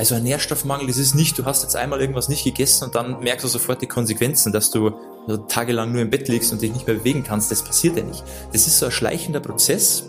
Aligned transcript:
Also 0.00 0.14
ein 0.14 0.22
Nährstoffmangel, 0.22 0.86
das 0.86 0.96
ist 0.96 1.14
nicht, 1.14 1.38
du 1.38 1.44
hast 1.44 1.62
jetzt 1.62 1.76
einmal 1.76 2.00
irgendwas 2.00 2.30
nicht 2.30 2.42
gegessen 2.42 2.84
und 2.84 2.94
dann 2.94 3.20
merkst 3.20 3.44
du 3.44 3.48
sofort 3.48 3.82
die 3.82 3.86
Konsequenzen, 3.86 4.50
dass 4.50 4.70
du 4.70 4.92
tagelang 5.48 5.92
nur 5.92 6.00
im 6.00 6.08
Bett 6.08 6.26
liegst 6.26 6.50
und 6.54 6.62
dich 6.62 6.72
nicht 6.72 6.86
mehr 6.86 6.96
bewegen 6.96 7.22
kannst. 7.22 7.50
Das 7.50 7.62
passiert 7.62 7.98
ja 7.98 8.02
nicht. 8.02 8.24
Das 8.50 8.66
ist 8.66 8.78
so 8.78 8.86
ein 8.86 8.92
schleichender 8.92 9.40
Prozess. 9.40 10.04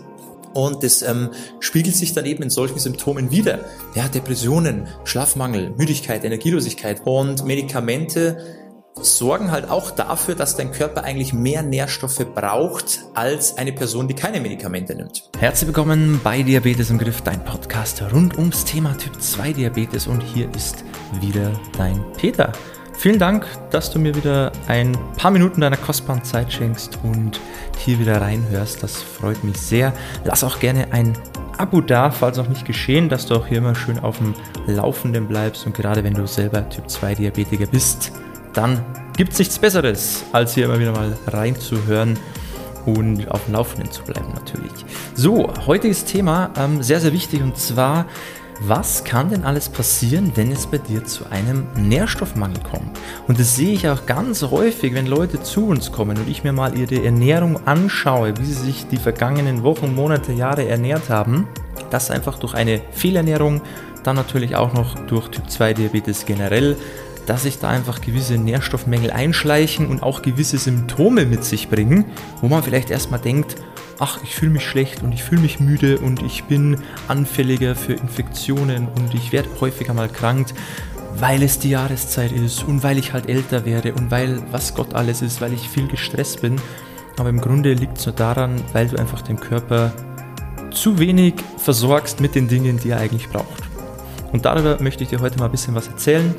Und 0.54 0.82
das 0.82 1.02
ähm, 1.02 1.28
spiegelt 1.60 1.94
sich 1.94 2.14
dann 2.14 2.24
eben 2.24 2.42
in 2.42 2.48
solchen 2.48 2.78
Symptomen 2.78 3.30
wieder. 3.30 3.66
Ja, 3.94 4.08
Depressionen, 4.08 4.88
Schlafmangel, 5.04 5.74
Müdigkeit, 5.76 6.24
Energielosigkeit 6.24 7.02
und 7.04 7.44
Medikamente 7.44 8.61
sorgen 9.00 9.50
halt 9.50 9.70
auch 9.70 9.90
dafür, 9.90 10.34
dass 10.34 10.56
dein 10.56 10.72
Körper 10.72 11.04
eigentlich 11.04 11.32
mehr 11.32 11.62
Nährstoffe 11.62 12.24
braucht 12.34 13.00
als 13.14 13.56
eine 13.56 13.72
Person, 13.72 14.08
die 14.08 14.14
keine 14.14 14.40
Medikamente 14.40 14.94
nimmt. 14.94 15.30
Herzlich 15.38 15.68
willkommen 15.68 16.20
bei 16.22 16.42
Diabetes 16.42 16.90
im 16.90 16.98
Griff, 16.98 17.22
dein 17.22 17.44
Podcast 17.44 18.02
rund 18.12 18.36
ums 18.36 18.64
Thema 18.64 18.96
Typ 18.96 19.20
2 19.20 19.54
Diabetes 19.54 20.06
und 20.06 20.20
hier 20.20 20.48
ist 20.54 20.84
wieder 21.20 21.52
dein 21.76 22.04
Peter. 22.16 22.52
Vielen 22.94 23.18
Dank, 23.18 23.46
dass 23.70 23.90
du 23.90 23.98
mir 23.98 24.14
wieder 24.14 24.52
ein 24.68 24.96
paar 25.16 25.30
Minuten 25.30 25.62
deiner 25.62 25.78
kostbaren 25.78 26.22
Zeit 26.22 26.52
schenkst 26.52 26.98
und 27.02 27.40
hier 27.78 27.98
wieder 27.98 28.20
reinhörst. 28.20 28.82
Das 28.82 29.02
freut 29.02 29.42
mich 29.42 29.56
sehr. 29.56 29.92
Lass 30.24 30.44
auch 30.44 30.60
gerne 30.60 30.92
ein 30.92 31.18
Abo 31.58 31.80
da, 31.80 32.10
falls 32.10 32.38
auch 32.38 32.48
nicht 32.48 32.64
geschehen, 32.64 33.08
dass 33.08 33.26
du 33.26 33.34
auch 33.34 33.46
hier 33.46 33.58
immer 33.58 33.74
schön 33.74 33.98
auf 33.98 34.18
dem 34.18 34.34
Laufenden 34.66 35.26
bleibst 35.26 35.66
und 35.66 35.74
gerade 35.74 36.04
wenn 36.04 36.14
du 36.14 36.26
selber 36.26 36.68
Typ 36.68 36.88
2 36.88 37.16
Diabetiker 37.16 37.66
bist, 37.66 38.12
dann 38.52 38.84
gibt 39.16 39.32
es 39.32 39.38
nichts 39.38 39.58
Besseres, 39.58 40.24
als 40.32 40.54
hier 40.54 40.66
immer 40.66 40.78
wieder 40.78 40.92
mal 40.92 41.16
reinzuhören 41.26 42.18
und 42.86 43.30
auf 43.30 43.44
dem 43.44 43.54
Laufenden 43.54 43.90
zu 43.90 44.02
bleiben 44.02 44.32
natürlich. 44.34 44.72
So, 45.14 45.52
heutiges 45.66 46.04
Thema 46.04 46.50
ähm, 46.58 46.82
sehr, 46.82 47.00
sehr 47.00 47.12
wichtig 47.12 47.42
und 47.42 47.56
zwar, 47.56 48.06
was 48.60 49.02
kann 49.02 49.30
denn 49.30 49.44
alles 49.44 49.68
passieren, 49.68 50.32
wenn 50.36 50.52
es 50.52 50.66
bei 50.66 50.78
dir 50.78 51.04
zu 51.04 51.26
einem 51.30 51.66
Nährstoffmangel 51.76 52.60
kommt? 52.62 52.96
Und 53.26 53.40
das 53.40 53.56
sehe 53.56 53.72
ich 53.72 53.88
auch 53.88 54.06
ganz 54.06 54.42
häufig, 54.42 54.94
wenn 54.94 55.06
Leute 55.06 55.42
zu 55.42 55.66
uns 55.66 55.90
kommen 55.90 56.16
und 56.16 56.28
ich 56.28 56.44
mir 56.44 56.52
mal 56.52 56.76
ihre 56.76 57.04
Ernährung 57.04 57.66
anschaue, 57.66 58.36
wie 58.38 58.44
sie 58.44 58.52
sich 58.52 58.86
die 58.86 58.98
vergangenen 58.98 59.62
Wochen, 59.62 59.94
Monate, 59.94 60.32
Jahre 60.32 60.68
ernährt 60.68 61.08
haben, 61.08 61.48
dass 61.90 62.10
einfach 62.10 62.38
durch 62.38 62.54
eine 62.54 62.80
Fehlernährung, 62.92 63.62
dann 64.04 64.16
natürlich 64.16 64.54
auch 64.56 64.72
noch 64.74 64.98
durch 65.06 65.28
Typ 65.28 65.50
2 65.50 65.74
Diabetes 65.74 66.26
generell 66.26 66.76
dass 67.26 67.44
sich 67.44 67.58
da 67.58 67.68
einfach 67.68 68.00
gewisse 68.00 68.34
Nährstoffmängel 68.34 69.10
einschleichen 69.10 69.86
und 69.86 70.02
auch 70.02 70.22
gewisse 70.22 70.58
Symptome 70.58 71.26
mit 71.26 71.44
sich 71.44 71.68
bringen, 71.68 72.06
wo 72.40 72.48
man 72.48 72.62
vielleicht 72.62 72.90
erstmal 72.90 73.20
denkt, 73.20 73.56
ach, 73.98 74.18
ich 74.24 74.34
fühle 74.34 74.52
mich 74.52 74.66
schlecht 74.66 75.02
und 75.02 75.12
ich 75.12 75.22
fühle 75.22 75.42
mich 75.42 75.60
müde 75.60 75.98
und 75.98 76.22
ich 76.22 76.44
bin 76.44 76.78
anfälliger 77.08 77.74
für 77.74 77.92
Infektionen 77.92 78.88
und 78.88 79.14
ich 79.14 79.32
werde 79.32 79.48
häufiger 79.60 79.94
mal 79.94 80.08
krank, 80.08 80.48
weil 81.16 81.42
es 81.42 81.58
die 81.58 81.70
Jahreszeit 81.70 82.32
ist 82.32 82.64
und 82.64 82.82
weil 82.82 82.98
ich 82.98 83.12
halt 83.12 83.28
älter 83.28 83.64
werde 83.64 83.94
und 83.94 84.10
weil 84.10 84.42
was 84.50 84.74
Gott 84.74 84.94
alles 84.94 85.22
ist, 85.22 85.40
weil 85.40 85.52
ich 85.52 85.68
viel 85.68 85.86
gestresst 85.86 86.42
bin. 86.42 86.60
Aber 87.18 87.28
im 87.28 87.40
Grunde 87.40 87.74
liegt 87.74 87.98
es 87.98 88.06
nur 88.06 88.14
daran, 88.14 88.60
weil 88.72 88.88
du 88.88 88.98
einfach 88.98 89.22
den 89.22 89.38
Körper 89.38 89.92
zu 90.72 90.98
wenig 90.98 91.34
versorgst 91.58 92.20
mit 92.20 92.34
den 92.34 92.48
Dingen, 92.48 92.78
die 92.78 92.90
er 92.90 92.98
eigentlich 92.98 93.28
braucht. 93.28 93.62
Und 94.32 94.46
darüber 94.46 94.82
möchte 94.82 95.04
ich 95.04 95.10
dir 95.10 95.20
heute 95.20 95.38
mal 95.38 95.44
ein 95.44 95.50
bisschen 95.50 95.74
was 95.74 95.88
erzählen 95.88 96.34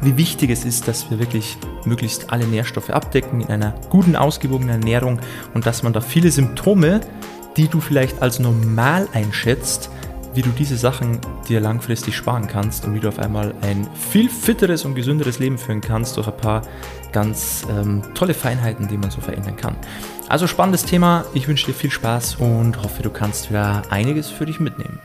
wie 0.00 0.16
wichtig 0.16 0.50
es 0.50 0.64
ist, 0.64 0.88
dass 0.88 1.10
wir 1.10 1.18
wirklich 1.18 1.56
möglichst 1.84 2.30
alle 2.30 2.46
Nährstoffe 2.46 2.90
abdecken 2.90 3.40
in 3.40 3.48
einer 3.48 3.74
guten, 3.88 4.16
ausgewogenen 4.16 4.80
Ernährung 4.80 5.20
und 5.54 5.66
dass 5.66 5.82
man 5.82 5.92
da 5.92 6.00
viele 6.00 6.30
Symptome, 6.30 7.00
die 7.56 7.68
du 7.68 7.80
vielleicht 7.80 8.22
als 8.22 8.38
normal 8.38 9.08
einschätzt, 9.12 9.90
wie 10.34 10.42
du 10.42 10.50
diese 10.50 10.76
Sachen 10.76 11.18
dir 11.48 11.60
langfristig 11.60 12.14
sparen 12.14 12.46
kannst 12.46 12.84
und 12.84 12.94
wie 12.94 13.00
du 13.00 13.08
auf 13.08 13.18
einmal 13.18 13.54
ein 13.62 13.88
viel 13.94 14.28
fitteres 14.28 14.84
und 14.84 14.94
gesünderes 14.94 15.38
Leben 15.38 15.56
führen 15.56 15.80
kannst 15.80 16.18
durch 16.18 16.28
ein 16.28 16.36
paar 16.36 16.62
ganz 17.12 17.66
ähm, 17.70 18.02
tolle 18.14 18.34
Feinheiten, 18.34 18.86
die 18.88 18.98
man 18.98 19.10
so 19.10 19.22
verändern 19.22 19.56
kann. 19.56 19.76
Also 20.28 20.46
spannendes 20.46 20.84
Thema. 20.84 21.24
Ich 21.32 21.48
wünsche 21.48 21.66
dir 21.66 21.72
viel 21.72 21.90
Spaß 21.90 22.36
und 22.36 22.82
hoffe, 22.82 23.02
du 23.02 23.10
kannst 23.10 23.48
wieder 23.48 23.82
einiges 23.90 24.28
für 24.28 24.44
dich 24.44 24.60
mitnehmen. 24.60 25.00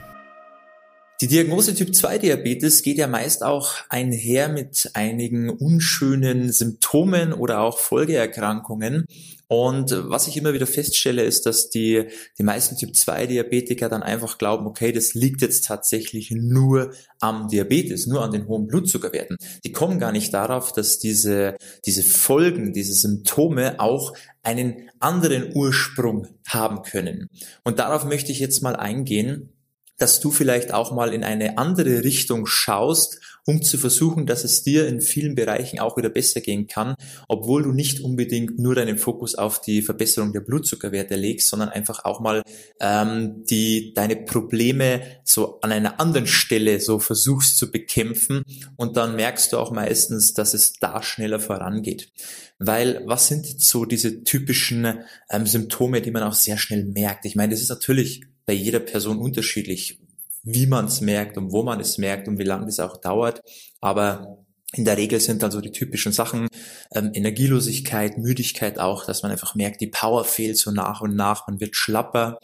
Die 1.22 1.28
Diagnose 1.28 1.76
Typ 1.76 1.94
2 1.94 2.18
Diabetes 2.18 2.82
geht 2.82 2.98
ja 2.98 3.06
meist 3.06 3.44
auch 3.44 3.76
einher 3.90 4.50
mit 4.50 4.90
einigen 4.96 5.52
unschönen 5.52 6.52
Symptomen 6.52 7.32
oder 7.32 7.62
auch 7.62 7.78
Folgeerkrankungen. 7.78 9.06
Und 9.48 9.92
was 9.92 10.28
ich 10.28 10.36
immer 10.36 10.54
wieder 10.54 10.66
feststelle, 10.66 11.22
ist, 11.22 11.46
dass 11.46 11.70
die, 11.70 12.06
die 12.40 12.44
meisten 12.44 12.76
Typ 12.76 12.96
2 12.96 13.28
Diabetiker 13.28 13.88
dann 13.88 14.02
einfach 14.02 14.40
glauben, 14.40 14.66
okay, 14.66 14.92
das 14.92 15.14
liegt 15.14 15.44
jetzt 15.44 15.66
tatsächlich 15.66 16.32
nur 16.32 16.92
am 17.20 17.48
Diabetes, 17.50 18.08
nur 18.08 18.24
an 18.24 18.32
den 18.32 18.48
hohen 18.48 18.66
Blutzuckerwerten. 18.66 19.38
Die 19.64 19.72
kommen 19.72 20.00
gar 20.00 20.12
nicht 20.12 20.34
darauf, 20.34 20.72
dass 20.74 20.98
diese, 20.98 21.56
diese 21.86 22.02
Folgen, 22.02 22.74
diese 22.74 22.96
Symptome 22.96 23.80
auch 23.80 24.14
einen 24.42 24.90
anderen 25.00 25.56
Ursprung 25.56 26.26
haben 26.48 26.82
können. 26.82 27.28
Und 27.64 27.78
darauf 27.78 28.06
möchte 28.06 28.32
ich 28.32 28.40
jetzt 28.40 28.64
mal 28.64 28.76
eingehen 28.76 29.52
dass 30.02 30.20
du 30.20 30.32
vielleicht 30.32 30.74
auch 30.74 30.92
mal 30.92 31.14
in 31.14 31.24
eine 31.24 31.58
andere 31.58 32.04
Richtung 32.04 32.48
schaust, 32.48 33.20
um 33.46 33.62
zu 33.62 33.78
versuchen, 33.78 34.26
dass 34.26 34.44
es 34.44 34.64
dir 34.64 34.88
in 34.88 35.02
vielen 35.02 35.36
Bereichen 35.36 35.80
auch 35.80 35.98
wieder 35.98 36.10
besser 36.10 36.42
gehen 36.42 36.68
kann, 36.68 36.96
obwohl 37.28 37.64
du 37.64 37.72
nicht 37.72 38.02
unbedingt 38.02 38.60
nur 38.60 38.76
deinen 38.76 38.98
Fokus 38.98 39.36
auf 39.36 39.62
die 39.62 39.82
Verbesserung 39.82 40.32
der 40.34 40.42
Blutzuckerwerte 40.42 41.16
legst, 41.16 41.50
sondern 41.50 41.70
einfach 41.70 42.06
auch 42.06 42.20
mal 42.20 42.44
ähm, 42.80 43.44
die 43.46 43.94
deine 43.94 44.16
Probleme 44.16 45.02
so 45.24 45.60
an 45.62 45.72
einer 45.72 46.00
anderen 46.00 46.28
Stelle 46.28 46.80
so 46.80 47.00
versuchst 47.00 47.58
zu 47.58 47.72
bekämpfen 47.72 48.44
und 48.78 48.98
dann 48.98 49.16
merkst 49.16 49.54
du 49.54 49.58
auch 49.58 49.72
meistens, 49.72 50.34
dass 50.34 50.54
es 50.54 50.74
da 50.74 51.02
schneller 51.02 51.40
vorangeht. 51.40 52.12
Weil 52.60 53.02
was 53.06 53.28
sind 53.28 53.60
so 53.60 53.86
diese 53.86 54.24
typischen 54.24 55.00
ähm, 55.32 55.48
Symptome, 55.48 56.02
die 56.02 56.12
man 56.12 56.24
auch 56.24 56.34
sehr 56.34 56.58
schnell 56.58 56.86
merkt? 56.86 57.26
Ich 57.26 57.36
meine, 57.36 57.52
das 57.52 57.62
ist 57.62 57.70
natürlich 57.70 58.22
bei 58.52 58.56
jeder 58.56 58.82
Person 58.82 59.18
unterschiedlich, 59.20 59.98
wie 60.44 60.66
man 60.66 60.84
es 60.84 61.00
merkt 61.00 61.38
und 61.38 61.54
wo 61.54 61.64
man 61.64 61.80
es 61.80 61.98
merkt 61.98 62.28
und 62.28 62.38
wie 62.38 62.44
lange 62.44 62.66
das 62.66 62.82
auch 62.82 62.98
dauert. 62.98 63.42
Aber 63.80 64.44
in 64.74 64.84
der 64.84 64.98
Regel 64.98 65.22
sind 65.22 65.42
dann 65.42 65.52
so 65.52 65.62
die 65.62 65.72
typischen 65.72 66.12
Sachen, 66.12 66.50
ähm, 66.94 67.12
Energielosigkeit, 67.14 68.18
Müdigkeit 68.18 68.78
auch, 68.78 69.06
dass 69.06 69.24
man 69.24 69.32
einfach 69.32 69.56
merkt, 69.56 69.80
die 69.80 69.88
Power 69.88 70.26
fehlt 70.26 70.58
so 70.58 70.72
nach 70.72 71.00
und 71.00 71.16
nach, 71.16 71.48
man 71.48 71.62
wird 71.62 71.78
schlapper. 71.78 72.40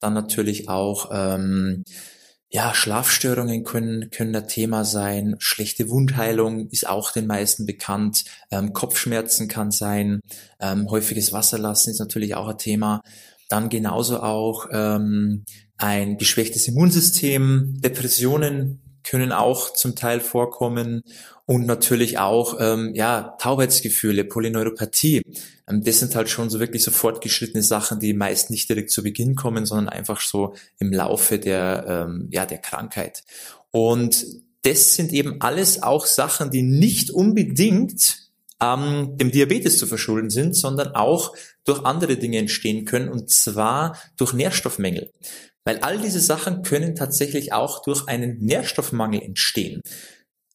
Dann 0.00 0.14
natürlich 0.14 0.68
auch, 0.68 1.10
ähm, 1.12 1.84
ja, 2.50 2.74
Schlafstörungen 2.74 3.62
können, 3.62 4.10
können 4.10 4.34
ein 4.34 4.48
Thema 4.48 4.84
sein, 4.84 5.36
schlechte 5.38 5.88
Wundheilung 5.88 6.70
ist 6.70 6.88
auch 6.88 7.12
den 7.12 7.28
meisten 7.28 7.66
bekannt, 7.66 8.24
ähm, 8.50 8.72
Kopfschmerzen 8.72 9.46
kann 9.46 9.70
sein, 9.70 10.22
ähm, 10.58 10.90
häufiges 10.90 11.32
Wasserlassen 11.32 11.92
ist 11.92 12.00
natürlich 12.00 12.34
auch 12.34 12.48
ein 12.48 12.58
Thema 12.58 13.00
dann 13.52 13.68
genauso 13.68 14.20
auch 14.20 14.66
ähm, 14.72 15.44
ein 15.76 16.16
geschwächtes 16.16 16.66
Immunsystem, 16.68 17.80
Depressionen 17.80 18.80
können 19.04 19.32
auch 19.32 19.72
zum 19.74 19.94
Teil 19.94 20.20
vorkommen 20.20 21.02
und 21.44 21.66
natürlich 21.66 22.18
auch 22.18 22.56
ähm, 22.60 22.92
ja 22.94 23.36
Taubheitsgefühle, 23.38 24.24
Polyneuropathie. 24.24 25.22
Ähm, 25.68 25.84
das 25.84 25.98
sind 25.98 26.14
halt 26.14 26.30
schon 26.30 26.48
so 26.48 26.60
wirklich 26.60 26.82
so 26.82 26.90
fortgeschrittene 26.90 27.62
Sachen, 27.62 28.00
die 28.00 28.14
meist 28.14 28.50
nicht 28.50 28.68
direkt 28.68 28.90
zu 28.90 29.02
Beginn 29.02 29.34
kommen, 29.34 29.66
sondern 29.66 29.88
einfach 29.88 30.20
so 30.20 30.54
im 30.78 30.92
Laufe 30.92 31.38
der 31.38 32.06
ähm, 32.08 32.28
ja 32.30 32.46
der 32.46 32.58
Krankheit. 32.58 33.22
Und 33.70 34.24
das 34.62 34.94
sind 34.94 35.12
eben 35.12 35.40
alles 35.40 35.82
auch 35.82 36.06
Sachen, 36.06 36.50
die 36.50 36.62
nicht 36.62 37.10
unbedingt 37.10 38.21
ähm, 38.62 39.16
dem 39.16 39.30
Diabetes 39.30 39.78
zu 39.78 39.86
verschulden 39.86 40.30
sind, 40.30 40.56
sondern 40.56 40.94
auch 40.94 41.34
durch 41.64 41.84
andere 41.84 42.16
Dinge 42.16 42.38
entstehen 42.38 42.84
können, 42.84 43.08
und 43.08 43.30
zwar 43.30 43.98
durch 44.16 44.32
Nährstoffmängel. 44.32 45.10
Weil 45.64 45.78
all 45.78 45.98
diese 45.98 46.20
Sachen 46.20 46.62
können 46.62 46.94
tatsächlich 46.94 47.52
auch 47.52 47.82
durch 47.82 48.08
einen 48.08 48.38
Nährstoffmangel 48.38 49.20
entstehen. 49.20 49.80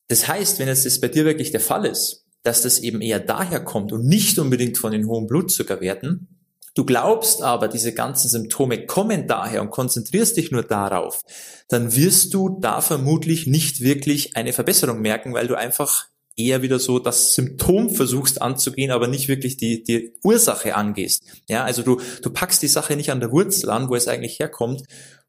Das 0.08 0.28
heißt, 0.28 0.60
wenn 0.60 0.68
es 0.70 0.84
das 0.84 1.00
bei 1.00 1.10
dir 1.10 1.26
wirklich 1.26 1.52
der 1.52 1.60
Fall 1.60 1.86
ist, 1.86 2.26
dass 2.44 2.62
das 2.62 2.80
eben 2.80 3.02
eher 3.02 3.20
daher 3.20 3.60
kommt 3.60 3.92
und 3.92 4.06
nicht 4.06 4.40
unbedingt 4.40 4.78
von 4.78 4.92
den 4.92 5.08
hohen 5.08 5.28
Blutzuckerwerten, 5.28 6.30
Du 6.78 6.86
glaubst 6.86 7.42
aber, 7.42 7.70
diese 7.70 7.92
ganzen 7.92 8.30
Symptome 8.30 8.86
kommen 8.86 9.26
daher 9.28 9.64
und 9.64 9.72
konzentrierst 9.72 10.38
dich 10.38 10.52
nur 10.52 10.62
darauf, 10.62 11.24
dann 11.70 11.96
wirst 11.96 12.36
du 12.36 12.60
da 12.62 12.82
vermutlich 12.82 13.48
nicht 13.48 13.82
wirklich 13.82 14.38
eine 14.38 14.54
Verbesserung 14.54 15.02
merken, 15.02 15.34
weil 15.34 15.48
du 15.48 15.56
einfach 15.56 16.06
eher 16.38 16.62
wieder 16.62 16.80
so 16.80 17.00
das 17.00 17.34
Symptom 17.34 17.90
versuchst 17.90 18.42
anzugehen, 18.42 18.92
aber 18.92 19.08
nicht 19.08 19.28
wirklich 19.28 19.58
die, 19.58 19.84
die 19.84 20.14
Ursache 20.24 20.76
angehst. 20.76 21.24
Ja, 21.50 21.66
also 21.66 21.82
du, 21.82 22.00
du 22.22 22.30
packst 22.30 22.62
die 22.62 22.68
Sache 22.68 22.96
nicht 22.96 23.12
an 23.12 23.20
der 23.20 23.32
Wurzel 23.32 23.70
an, 23.70 23.90
wo 23.90 23.96
es 23.96 24.08
eigentlich 24.08 24.40
herkommt, 24.40 24.84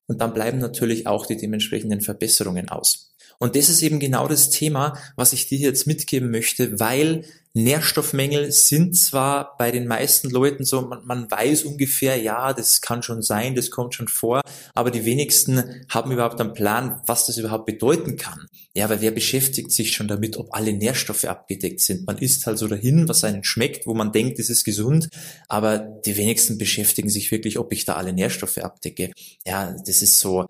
und 0.06 0.22
dann 0.22 0.32
bleiben 0.32 0.58
natürlich 0.58 1.06
auch 1.06 1.26
die 1.26 1.36
dementsprechenden 1.36 2.00
Verbesserungen 2.00 2.70
aus. 2.70 3.14
Und 3.38 3.54
das 3.54 3.68
ist 3.68 3.82
eben 3.82 4.00
genau 4.00 4.26
das 4.26 4.50
Thema, 4.50 4.98
was 5.16 5.32
ich 5.32 5.46
dir 5.46 5.58
jetzt 5.58 5.86
mitgeben 5.86 6.30
möchte, 6.30 6.80
weil 6.80 7.24
Nährstoffmängel 7.54 8.52
sind 8.52 8.96
zwar 8.96 9.56
bei 9.56 9.70
den 9.70 9.86
meisten 9.86 10.30
Leuten 10.30 10.64
so, 10.64 10.82
man, 10.82 11.06
man, 11.06 11.30
weiß 11.30 11.64
ungefähr, 11.64 12.16
ja, 12.16 12.52
das 12.52 12.80
kann 12.80 13.02
schon 13.02 13.22
sein, 13.22 13.54
das 13.54 13.70
kommt 13.70 13.94
schon 13.94 14.08
vor, 14.08 14.40
aber 14.74 14.90
die 14.90 15.04
wenigsten 15.04 15.84
haben 15.88 16.12
überhaupt 16.12 16.40
einen 16.40 16.52
Plan, 16.52 17.00
was 17.06 17.26
das 17.26 17.38
überhaupt 17.38 17.66
bedeuten 17.66 18.16
kann. 18.16 18.46
Ja, 18.74 18.88
weil 18.88 19.00
wer 19.00 19.10
beschäftigt 19.10 19.72
sich 19.72 19.92
schon 19.92 20.08
damit, 20.08 20.36
ob 20.36 20.54
alle 20.54 20.72
Nährstoffe 20.72 21.24
abgedeckt 21.24 21.80
sind? 21.80 22.06
Man 22.06 22.18
isst 22.18 22.46
halt 22.46 22.58
so 22.58 22.68
dahin, 22.68 23.08
was 23.08 23.24
einen 23.24 23.42
schmeckt, 23.44 23.86
wo 23.86 23.94
man 23.94 24.12
denkt, 24.12 24.38
es 24.38 24.50
ist 24.50 24.64
gesund, 24.64 25.08
aber 25.48 25.78
die 25.78 26.16
wenigsten 26.16 26.58
beschäftigen 26.58 27.08
sich 27.08 27.30
wirklich, 27.30 27.58
ob 27.58 27.72
ich 27.72 27.84
da 27.84 27.94
alle 27.94 28.12
Nährstoffe 28.12 28.58
abdecke. 28.58 29.10
Ja, 29.46 29.74
das 29.84 30.02
ist 30.02 30.20
so, 30.20 30.46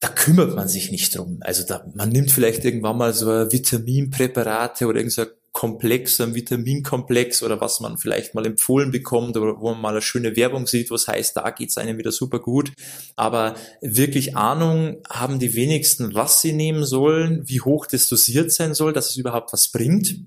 da 0.00 0.08
kümmert 0.08 0.54
man 0.54 0.68
sich 0.68 0.92
nicht 0.92 1.16
drum. 1.16 1.38
Also 1.40 1.64
da, 1.66 1.84
man 1.94 2.10
nimmt 2.10 2.30
vielleicht 2.30 2.64
irgendwann 2.64 2.98
mal 2.98 3.12
so 3.12 3.26
Vitaminpräparate 3.26 4.86
oder 4.86 4.98
irgend 4.98 5.12
so 5.12 5.24
Komplex, 5.52 6.20
ein 6.20 6.36
Vitaminkomplex 6.36 7.42
oder 7.42 7.60
was 7.60 7.80
man 7.80 7.98
vielleicht 7.98 8.32
mal 8.32 8.46
empfohlen 8.46 8.92
bekommt 8.92 9.36
oder 9.36 9.58
wo 9.58 9.70
man 9.72 9.80
mal 9.80 9.90
eine 9.90 10.02
schöne 10.02 10.36
Werbung 10.36 10.68
sieht, 10.68 10.92
was 10.92 11.08
heißt, 11.08 11.36
da 11.36 11.50
geht's 11.50 11.78
einem 11.78 11.98
wieder 11.98 12.12
super 12.12 12.38
gut. 12.38 12.70
Aber 13.16 13.56
wirklich 13.80 14.36
Ahnung 14.36 14.98
haben 15.10 15.40
die 15.40 15.54
wenigsten, 15.54 16.14
was 16.14 16.40
sie 16.42 16.52
nehmen 16.52 16.84
sollen, 16.84 17.48
wie 17.48 17.60
hoch 17.60 17.86
das 17.86 18.08
dosiert 18.08 18.52
sein 18.52 18.72
soll, 18.74 18.92
dass 18.92 19.10
es 19.10 19.16
überhaupt 19.16 19.52
was 19.52 19.72
bringt. 19.72 20.20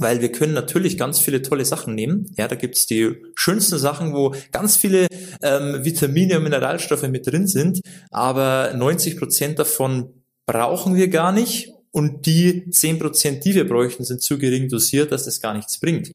Weil 0.00 0.22
wir 0.22 0.32
können 0.32 0.54
natürlich 0.54 0.96
ganz 0.96 1.20
viele 1.20 1.42
tolle 1.42 1.64
Sachen 1.64 1.94
nehmen. 1.94 2.26
Ja, 2.36 2.48
da 2.48 2.56
gibt's 2.56 2.86
die 2.86 3.16
schönsten 3.34 3.78
Sachen, 3.78 4.14
wo 4.14 4.34
ganz 4.50 4.76
viele 4.76 5.06
ähm, 5.42 5.84
Vitamine 5.84 6.38
und 6.38 6.44
Mineralstoffe 6.44 7.06
mit 7.08 7.26
drin 7.26 7.46
sind, 7.46 7.80
aber 8.10 8.72
90 8.74 9.18
Prozent 9.18 9.58
davon 9.58 10.24
brauchen 10.46 10.94
wir 10.94 11.08
gar 11.08 11.32
nicht 11.32 11.70
und 11.92 12.24
die 12.26 12.70
zehn 12.70 12.98
Prozent, 12.98 13.44
die 13.44 13.54
wir 13.54 13.68
bräuchten, 13.68 14.04
sind 14.04 14.22
zu 14.22 14.38
gering 14.38 14.68
dosiert, 14.68 15.12
dass 15.12 15.26
das 15.26 15.40
gar 15.40 15.54
nichts 15.54 15.78
bringt. 15.78 16.12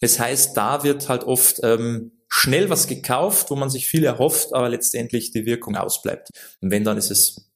Das 0.00 0.18
heißt, 0.18 0.56
da 0.56 0.84
wird 0.84 1.08
halt 1.08 1.24
oft 1.24 1.60
ähm, 1.62 2.12
schnell 2.28 2.70
was 2.70 2.86
gekauft, 2.86 3.50
wo 3.50 3.56
man 3.56 3.70
sich 3.70 3.86
viel 3.86 4.04
erhofft, 4.04 4.52
aber 4.52 4.68
letztendlich 4.68 5.30
die 5.30 5.46
Wirkung 5.46 5.76
ausbleibt. 5.76 6.30
Und 6.60 6.70
wenn, 6.70 6.84
dann 6.84 6.98
ist 6.98 7.10
es 7.10 7.47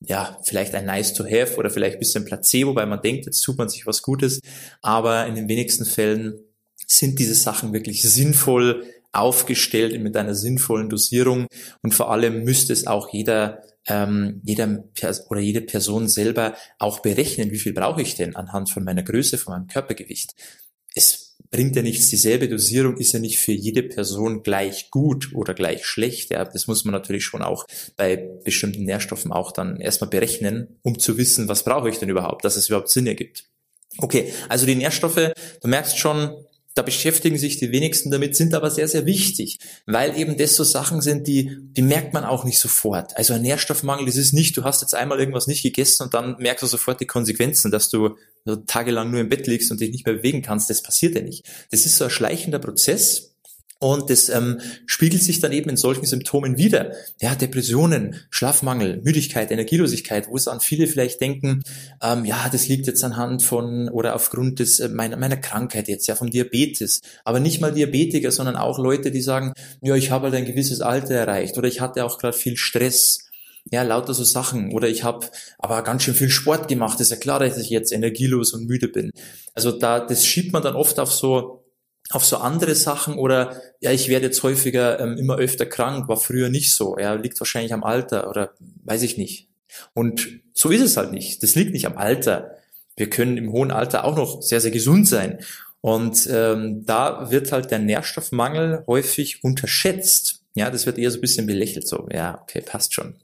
ja, 0.00 0.38
vielleicht 0.42 0.74
ein 0.74 0.86
nice 0.86 1.12
to 1.12 1.24
have 1.24 1.56
oder 1.56 1.70
vielleicht 1.70 1.96
ein 1.96 2.00
bisschen 2.00 2.24
Placebo, 2.24 2.74
weil 2.74 2.86
man 2.86 3.02
denkt, 3.02 3.26
jetzt 3.26 3.42
tut 3.42 3.58
man 3.58 3.68
sich 3.68 3.86
was 3.86 4.02
Gutes. 4.02 4.40
Aber 4.82 5.26
in 5.26 5.34
den 5.34 5.48
wenigsten 5.48 5.84
Fällen 5.84 6.40
sind 6.86 7.18
diese 7.18 7.34
Sachen 7.34 7.72
wirklich 7.72 8.02
sinnvoll 8.02 8.84
aufgestellt 9.12 10.00
mit 10.00 10.16
einer 10.16 10.34
sinnvollen 10.34 10.88
Dosierung. 10.88 11.46
Und 11.82 11.94
vor 11.94 12.10
allem 12.10 12.44
müsste 12.44 12.72
es 12.72 12.86
auch 12.86 13.12
jeder 13.12 13.62
ähm, 13.86 14.40
jeder 14.44 14.84
oder 15.28 15.40
jede 15.40 15.60
Person 15.60 16.08
selber 16.08 16.54
auch 16.78 17.00
berechnen, 17.00 17.50
wie 17.50 17.58
viel 17.58 17.72
brauche 17.72 18.02
ich 18.02 18.14
denn 18.14 18.36
anhand 18.36 18.70
von 18.70 18.84
meiner 18.84 19.02
Größe, 19.02 19.38
von 19.38 19.54
meinem 19.54 19.66
Körpergewicht. 19.66 20.34
Es 20.94 21.19
bringt 21.50 21.76
ja 21.76 21.82
nichts, 21.82 22.08
dieselbe 22.08 22.48
Dosierung 22.48 22.96
ist 22.96 23.12
ja 23.12 23.18
nicht 23.18 23.38
für 23.38 23.52
jede 23.52 23.82
Person 23.82 24.42
gleich 24.42 24.90
gut 24.90 25.34
oder 25.34 25.54
gleich 25.54 25.84
schlecht. 25.84 26.30
Ja, 26.30 26.44
das 26.44 26.66
muss 26.66 26.84
man 26.84 26.92
natürlich 26.92 27.24
schon 27.24 27.42
auch 27.42 27.66
bei 27.96 28.16
bestimmten 28.44 28.84
Nährstoffen 28.84 29.32
auch 29.32 29.52
dann 29.52 29.80
erstmal 29.80 30.10
berechnen, 30.10 30.78
um 30.82 30.98
zu 30.98 31.18
wissen, 31.18 31.48
was 31.48 31.64
brauche 31.64 31.88
ich 31.88 31.98
denn 31.98 32.08
überhaupt, 32.08 32.44
dass 32.44 32.56
es 32.56 32.68
überhaupt 32.68 32.90
Sinn 32.90 33.06
ergibt. 33.06 33.44
Okay, 33.98 34.32
also 34.48 34.66
die 34.66 34.76
Nährstoffe, 34.76 35.32
du 35.60 35.68
merkst 35.68 35.98
schon, 35.98 36.44
da 36.74 36.82
beschäftigen 36.82 37.36
sich 37.36 37.58
die 37.58 37.72
wenigsten 37.72 38.10
damit, 38.10 38.36
sind 38.36 38.54
aber 38.54 38.70
sehr, 38.70 38.86
sehr 38.86 39.04
wichtig, 39.04 39.58
weil 39.86 40.16
eben 40.16 40.36
das 40.36 40.54
so 40.54 40.64
Sachen 40.64 41.00
sind, 41.00 41.26
die, 41.26 41.58
die 41.60 41.82
merkt 41.82 42.14
man 42.14 42.24
auch 42.24 42.44
nicht 42.44 42.60
sofort. 42.60 43.16
Also 43.16 43.34
ein 43.34 43.42
Nährstoffmangel, 43.42 44.06
das 44.06 44.16
ist 44.16 44.32
nicht, 44.32 44.56
du 44.56 44.64
hast 44.64 44.80
jetzt 44.80 44.94
einmal 44.94 45.18
irgendwas 45.18 45.46
nicht 45.46 45.62
gegessen 45.62 46.04
und 46.04 46.14
dann 46.14 46.36
merkst 46.38 46.62
du 46.62 46.66
sofort 46.66 47.00
die 47.00 47.06
Konsequenzen, 47.06 47.70
dass 47.70 47.90
du 47.90 48.16
tagelang 48.66 49.10
nur 49.10 49.20
im 49.20 49.28
Bett 49.28 49.46
liegst 49.46 49.70
und 49.70 49.80
dich 49.80 49.90
nicht 49.90 50.06
mehr 50.06 50.14
bewegen 50.14 50.42
kannst. 50.42 50.70
Das 50.70 50.82
passiert 50.82 51.14
ja 51.14 51.22
nicht. 51.22 51.44
Das 51.70 51.86
ist 51.86 51.96
so 51.96 52.04
ein 52.04 52.10
schleichender 52.10 52.58
Prozess, 52.58 53.29
und 53.82 54.10
das 54.10 54.28
ähm, 54.28 54.60
spiegelt 54.84 55.22
sich 55.22 55.40
dann 55.40 55.52
eben 55.52 55.70
in 55.70 55.78
solchen 55.78 56.04
Symptomen 56.04 56.58
wieder. 56.58 56.92
Ja, 57.18 57.34
Depressionen, 57.34 58.14
Schlafmangel, 58.28 59.00
Müdigkeit, 59.02 59.50
Energielosigkeit, 59.50 60.28
wo 60.28 60.36
es 60.36 60.48
an 60.48 60.60
viele 60.60 60.86
vielleicht 60.86 61.22
denken, 61.22 61.62
ähm, 62.02 62.26
ja, 62.26 62.50
das 62.52 62.68
liegt 62.68 62.86
jetzt 62.86 63.02
anhand 63.02 63.42
von 63.42 63.88
oder 63.88 64.14
aufgrund 64.14 64.58
des 64.58 64.80
äh, 64.80 64.90
meiner, 64.90 65.16
meiner 65.16 65.38
Krankheit 65.38 65.88
jetzt, 65.88 66.06
ja, 66.08 66.14
vom 66.14 66.28
Diabetes. 66.28 67.00
Aber 67.24 67.40
nicht 67.40 67.62
mal 67.62 67.72
Diabetiker, 67.72 68.30
sondern 68.30 68.56
auch 68.56 68.78
Leute, 68.78 69.10
die 69.10 69.22
sagen, 69.22 69.54
ja, 69.80 69.96
ich 69.96 70.10
habe 70.10 70.24
halt 70.24 70.34
ein 70.34 70.44
gewisses 70.44 70.82
Alter 70.82 71.14
erreicht 71.14 71.56
oder 71.56 71.66
ich 71.66 71.80
hatte 71.80 72.04
auch 72.04 72.18
gerade 72.18 72.36
viel 72.36 72.58
Stress. 72.58 73.30
Ja, 73.70 73.82
lauter 73.82 74.14
so 74.14 74.24
Sachen. 74.24 74.72
Oder 74.74 74.88
ich 74.88 75.04
habe 75.04 75.26
aber 75.58 75.82
ganz 75.82 76.02
schön 76.02 76.14
viel 76.14 76.30
Sport 76.30 76.68
gemacht. 76.68 77.00
ist 77.00 77.10
ja 77.10 77.16
klar, 77.16 77.40
dass 77.40 77.56
ich 77.56 77.70
jetzt 77.70 77.92
energielos 77.92 78.52
und 78.52 78.66
müde 78.66 78.88
bin. 78.88 79.10
Also 79.54 79.70
da, 79.72 80.00
das 80.00 80.26
schiebt 80.26 80.52
man 80.52 80.62
dann 80.62 80.76
oft 80.76 80.98
auf 80.98 81.12
so 81.12 81.59
auf 82.10 82.24
so 82.24 82.38
andere 82.38 82.74
Sachen 82.74 83.14
oder 83.14 83.60
ja, 83.80 83.92
ich 83.92 84.08
werde 84.08 84.26
jetzt 84.26 84.42
häufiger 84.42 84.98
ähm, 85.00 85.16
immer 85.16 85.36
öfter 85.36 85.66
krank, 85.66 86.08
war 86.08 86.16
früher 86.16 86.48
nicht 86.48 86.74
so. 86.74 86.98
Ja, 86.98 87.14
liegt 87.14 87.40
wahrscheinlich 87.40 87.72
am 87.72 87.84
Alter 87.84 88.28
oder 88.28 88.52
weiß 88.84 89.02
ich 89.02 89.16
nicht. 89.16 89.48
Und 89.94 90.40
so 90.52 90.70
ist 90.70 90.82
es 90.82 90.96
halt 90.96 91.12
nicht. 91.12 91.42
Das 91.42 91.54
liegt 91.54 91.72
nicht 91.72 91.86
am 91.86 91.96
Alter. 91.96 92.56
Wir 92.96 93.08
können 93.08 93.36
im 93.36 93.52
hohen 93.52 93.70
Alter 93.70 94.04
auch 94.04 94.16
noch 94.16 94.42
sehr, 94.42 94.60
sehr 94.60 94.72
gesund 94.72 95.08
sein. 95.08 95.38
Und 95.80 96.28
ähm, 96.30 96.84
da 96.84 97.30
wird 97.30 97.52
halt 97.52 97.70
der 97.70 97.78
Nährstoffmangel 97.78 98.84
häufig 98.86 99.42
unterschätzt. 99.44 100.42
Ja, 100.54 100.70
das 100.70 100.86
wird 100.86 100.98
eher 100.98 101.10
so 101.10 101.18
ein 101.18 101.22
bisschen 101.22 101.46
belächelt. 101.46 101.86
So, 101.88 102.08
ja, 102.12 102.40
okay, 102.42 102.60
passt 102.60 102.92
schon. 102.92 103.14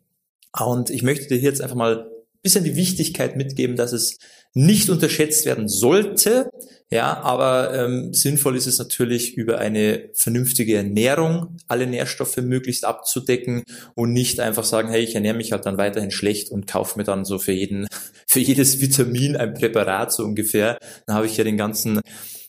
Und 0.59 0.91
ich 0.91 1.03
möchte 1.03 1.27
dir 1.27 1.39
jetzt 1.39 1.61
einfach 1.61 1.77
mal 1.77 2.11
bisschen 2.47 2.65
die 2.65 2.77
Wichtigkeit 2.77 3.37
mitgeben, 3.37 3.77
dass 3.77 3.93
es 3.93 4.17
nicht 4.55 4.89
unterschätzt 4.89 5.45
werden 5.45 5.69
sollte, 5.69 6.49
ja, 6.89 7.21
aber 7.21 7.75
ähm, 7.75 8.15
sinnvoll 8.15 8.57
ist 8.57 8.67
es 8.67 8.79
natürlich, 8.79 9.37
über 9.37 9.59
eine 9.59 10.09
vernünftige 10.15 10.77
Ernährung 10.77 11.57
alle 11.67 11.89
Nährstoffe 11.89 12.37
möglichst 12.37 12.85
abzudecken 12.85 13.65
und 13.97 14.13
nicht 14.13 14.39
einfach 14.39 14.63
sagen, 14.63 14.89
hey, 14.89 15.03
ich 15.03 15.17
ernähre 15.17 15.37
mich 15.37 15.51
halt 15.51 15.67
dann 15.67 15.79
weiterhin 15.79 16.13
schlecht 16.13 16.51
und 16.51 16.69
kaufe 16.69 16.97
mir 16.97 17.05
dann 17.05 17.25
so 17.25 17.41
für 17.41 17.53
jeden, 17.53 17.89
für 18.29 18.39
jedes 18.39 18.81
Vitamin 18.81 19.37
ein 19.37 19.55
Präparat 19.55 20.13
so 20.13 20.23
ungefähr. 20.23 20.79
Dann 21.07 21.17
habe 21.17 21.27
ich 21.27 21.37
ja 21.37 21.43
den 21.43 21.57
ganzen, 21.57 22.01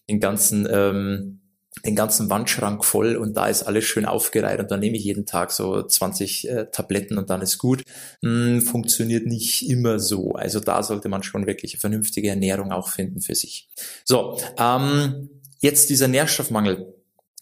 den 0.08 0.20
ganzen 0.20 0.68
ähm, 0.72 1.42
den 1.88 1.96
ganzen 1.96 2.30
Wandschrank 2.30 2.86
voll 2.86 3.16
und 3.16 3.36
da 3.36 3.48
ist 3.48 3.64
alles 3.64 3.86
schön 3.86 4.06
aufgereiht 4.06 4.60
und 4.60 4.70
dann 4.70 4.82
nehme 4.82 4.98
ich 4.98 5.06
jeden 5.06 5.26
Tag 5.26 5.52
so 5.52 5.82
20 5.82 6.50
äh, 6.50 6.66
Tabletten 6.72 7.18
und 7.18 7.30
dann 7.30 7.42
ist 7.42 7.58
gut. 7.58 7.84
Hm, 8.22 8.62
funktioniert 8.62 9.26
nicht 9.26 9.68
immer 9.70 10.00
so. 10.00 10.34
Also 10.34 10.60
da 10.60 10.84
sollte 10.84 11.10
man 11.10 11.24
schon 11.24 11.48
wirklich 11.48 11.74
eine 11.74 11.80
vernünftige 11.80 12.30
Ernährung 12.30 12.72
auch 12.72 12.90
finden 12.90 13.22
für 13.22 13.36
sich. 13.36 13.70
So, 14.04 14.38
ähm, 14.60 15.30
jetzt 15.60 15.90
dieser 15.90 16.08
Nährstoffmangel. 16.08 16.94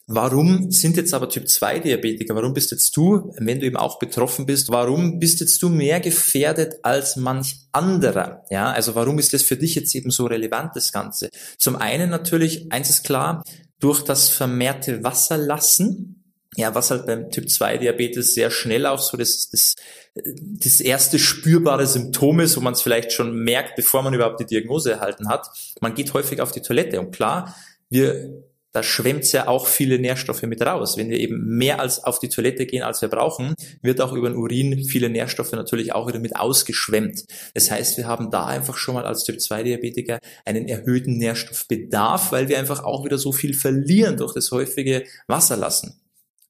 Warum 0.08 0.70
sind 0.70 0.98
jetzt 0.98 1.16
aber 1.16 1.30
Typ 1.30 1.50
2 1.50 1.80
Diabetiker? 1.80 2.36
Warum 2.36 2.54
bist 2.54 2.70
jetzt 2.70 2.96
du, 2.96 3.34
wenn 3.40 3.60
du 3.60 3.66
eben 3.66 3.76
auch 3.76 3.98
betroffen 3.98 4.46
bist, 4.46 4.70
warum 4.70 5.18
bist 5.18 5.40
jetzt 5.40 5.60
du 5.64 5.70
mehr 5.70 6.00
gefährdet 6.00 6.76
als 6.84 7.16
manch 7.16 7.56
anderer? 7.72 8.44
Ja, 8.52 8.72
also 8.72 8.94
warum 8.94 9.18
ist 9.18 9.34
das 9.34 9.42
für 9.42 9.58
dich 9.58 9.74
jetzt 9.74 9.96
eben 9.96 10.12
so 10.12 10.28
relevant, 10.28 10.76
das 10.76 10.92
Ganze? 10.92 11.30
Zum 11.58 11.76
einen 11.76 12.12
natürlich, 12.12 12.72
eins 12.72 12.92
ist 12.92 13.04
klar, 13.04 13.44
durch 13.80 14.04
das 14.04 14.30
vermehrte 14.30 15.04
Wasserlassen, 15.04 16.24
ja, 16.56 16.74
was 16.74 16.92
halt 16.92 17.06
beim 17.06 17.30
Typ 17.32 17.50
2 17.50 17.80
Diabetes 17.80 18.34
sehr 18.34 18.50
schnell 18.50 18.86
auch 18.86 19.00
so 19.00 19.18
das, 19.18 19.50
das, 19.50 19.76
das 20.14 20.80
erste 20.80 21.20
spürbare 21.20 21.86
Symptom 21.86 22.40
ist, 22.40 22.56
wo 22.56 22.62
man 22.62 22.74
es 22.74 22.82
vielleicht 22.82 23.12
schon 23.12 23.36
merkt, 23.36 23.76
bevor 23.76 24.04
man 24.04 24.14
überhaupt 24.14 24.40
die 24.40 24.46
Diagnose 24.46 24.94
erhalten 24.94 25.28
hat. 25.28 25.50
Man 25.82 25.94
geht 25.94 26.14
häufig 26.14 26.40
auf 26.40 26.54
die 26.54 26.62
Toilette 26.62 27.00
und 27.02 27.14
klar, 27.14 27.54
wir 27.90 28.44
da 28.76 28.84
schwemmt 28.84 29.32
ja 29.32 29.48
auch 29.48 29.68
viele 29.68 30.00
Nährstoffe 30.00 30.44
mit 30.44 30.62
raus. 30.62 30.98
Wenn 30.98 31.10
wir 31.10 31.18
eben 31.18 31.46
mehr 31.46 31.80
als 31.80 32.04
auf 32.04 32.20
die 32.20 32.28
Toilette 32.28 32.66
gehen, 32.66 32.84
als 32.84 33.02
wir 33.02 33.08
brauchen, 33.08 33.56
wird 33.82 34.02
auch 34.02 34.12
über 34.12 34.28
den 34.28 34.38
Urin 34.38 34.84
viele 34.84 35.10
Nährstoffe 35.10 35.54
natürlich 35.54 35.96
auch 35.96 36.10
wieder 36.10 36.20
mit 36.20 36.36
ausgeschwemmt. 36.36 37.24
Das 37.54 37.72
heißt, 37.72 37.96
wir 37.96 38.06
haben 38.06 38.32
da 38.32 38.46
einfach 38.46 38.76
schon 38.76 38.96
mal 38.96 39.06
als 39.06 39.24
Typ-2-Diabetiker 39.24 40.20
einen 40.44 40.68
erhöhten 40.68 41.18
Nährstoffbedarf, 41.18 42.34
weil 42.34 42.50
wir 42.50 42.60
einfach 42.60 42.84
auch 42.84 43.06
wieder 43.06 43.18
so 43.18 43.32
viel 43.32 43.54
verlieren 43.54 44.18
durch 44.18 44.34
das 44.34 44.52
häufige 44.52 45.06
Wasserlassen. 45.28 46.02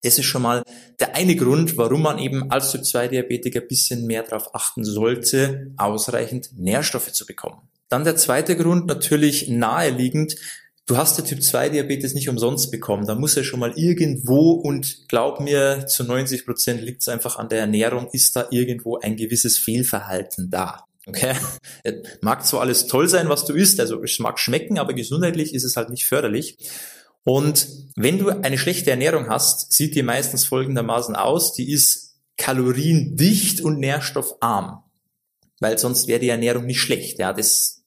Das 0.01 0.17
ist 0.17 0.25
schon 0.25 0.41
mal 0.41 0.63
der 1.00 1.15
eine 1.15 1.36
Grund, 1.36 1.77
warum 1.77 2.01
man 2.01 2.17
eben 2.17 2.50
als 2.50 2.72
Typ-2-Diabetiker 2.72 3.62
bisschen 3.62 4.08
mehr 4.08 4.24
darauf 4.24 4.55
achten 4.55 4.84
sollte, 4.84 5.74
ausreichend 5.77 6.58
Nährstoffe 6.58 7.12
zu 7.12 7.27
bekommen. 7.27 7.62
Dann 7.89 8.03
der 8.03 8.15
zweite 8.15 8.58
Grund, 8.58 8.88
natürlich 8.88 9.48
naheliegend, 9.48 10.38
du 10.86 10.98
hast 10.98 11.18
der 11.18 11.25
Typ 11.25 11.42
2 11.44 11.70
Diabetes 11.70 12.13
nicht 12.13 12.30
umsonst 12.30 12.72
bekommen. 12.72 13.06
Da 13.06 13.15
muss 13.15 13.38
er 13.38 13.44
schon 13.44 13.60
mal 13.60 13.74
irgendwo 13.75 14.51
und 14.51 15.08
glaub 15.08 15.39
mir, 15.39 15.88
zu 15.88 16.04
90 16.04 16.46
Prozent 16.46 16.82
liegt 16.82 17.01
es 17.01 17.08
einfach 17.08 17.38
an 17.38 17.50
der 17.50 17.60
Ernährung, 17.60 18.10
ist 18.12 18.36
da 18.36 18.48
irgendwo 18.51 18.98
ein 19.00 19.15
gewisses 19.15 19.58
Fehlverhalten 19.58 20.50
da. 20.50 20.86
Okay? 21.08 21.36
Mag 22.22 22.46
zwar 22.46 22.62
alles 22.62 22.88
toll 22.88 23.08
sein, 23.08 23.30
was 23.30 23.46
du 23.46 23.54
isst, 23.54 23.80
also 23.80 24.01
es 24.04 24.18
mag 24.20 24.39
schmecken, 24.39 24.80
aber 24.80 24.94
gesundheitlich 24.94 25.54
ist 25.54 25.63
es 25.63 25.75
halt 25.75 25.89
nicht 25.89 26.06
förderlich. 26.06 26.58
Und 27.24 27.68
wenn 27.96 28.20
du 28.20 28.30
eine 28.30 28.58
schlechte 28.58 28.92
Ernährung 28.92 29.30
hast, 29.30 29.72
sieht 29.72 29.96
die 29.96 30.04
meistens 30.04 30.46
folgendermaßen 30.46 31.15
aus, 31.15 31.54
die 31.54 31.72
ist 31.72 32.15
kaloriendicht 32.38 33.62
und 33.62 33.80
nährstoffarm. 33.80 34.84
weil 35.60 35.77
sonst 35.77 36.08
wäre 36.08 36.20
die 36.20 36.30
Ernährung 36.30 36.65
nicht 36.65 36.82
schlecht. 36.82 37.18
Ja, 37.18 37.32
das 37.34 37.84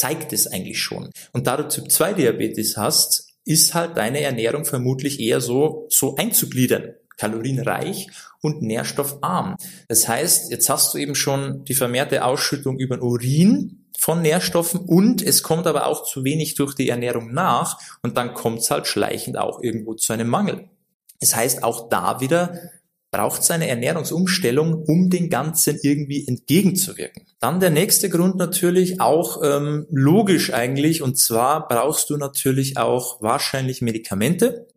zeigt 0.00 0.32
es 0.32 0.46
eigentlich 0.46 0.80
schon. 0.80 1.10
Und 1.32 1.46
da 1.46 1.58
du 1.58 1.68
Typ 1.68 1.90
2 1.90 2.14
Diabetes 2.14 2.78
hast, 2.78 3.34
ist 3.44 3.74
halt 3.74 3.98
deine 3.98 4.22
Ernährung 4.22 4.64
vermutlich 4.64 5.20
eher 5.20 5.42
so, 5.42 5.86
so 5.90 6.16
einzugliedern. 6.16 6.94
Kalorienreich 7.18 8.08
und 8.40 8.62
nährstoffarm. 8.62 9.56
Das 9.88 10.08
heißt, 10.08 10.50
jetzt 10.50 10.70
hast 10.70 10.94
du 10.94 10.98
eben 10.98 11.14
schon 11.14 11.64
die 11.64 11.74
vermehrte 11.74 12.24
Ausschüttung 12.24 12.78
über 12.78 12.96
den 12.96 13.02
Urin 13.02 13.88
von 13.98 14.22
Nährstoffen 14.22 14.80
und 14.80 15.20
es 15.20 15.42
kommt 15.42 15.66
aber 15.66 15.86
auch 15.86 16.04
zu 16.04 16.24
wenig 16.24 16.54
durch 16.54 16.74
die 16.74 16.88
Ernährung 16.88 17.34
nach 17.34 17.78
und 18.02 18.16
dann 18.16 18.32
kommt 18.32 18.60
es 18.60 18.70
halt 18.70 18.86
schleichend 18.86 19.36
auch 19.36 19.62
irgendwo 19.62 19.92
zu 19.92 20.14
einem 20.14 20.28
Mangel. 20.28 20.70
Das 21.20 21.36
heißt, 21.36 21.62
auch 21.62 21.90
da 21.90 22.22
wieder 22.22 22.58
braucht 23.10 23.42
es 23.42 23.50
eine 23.50 23.68
Ernährungsumstellung, 23.68 24.84
um 24.84 25.10
den 25.10 25.30
Ganzen 25.30 25.78
irgendwie 25.82 26.26
entgegenzuwirken. 26.26 27.26
Dann 27.40 27.58
der 27.58 27.70
nächste 27.70 28.08
Grund 28.08 28.36
natürlich 28.36 29.00
auch 29.00 29.42
ähm, 29.42 29.86
logisch 29.90 30.52
eigentlich, 30.52 31.02
und 31.02 31.18
zwar 31.18 31.66
brauchst 31.66 32.10
du 32.10 32.16
natürlich 32.16 32.76
auch 32.76 33.20
wahrscheinlich 33.20 33.82
Medikamente. 33.82 34.68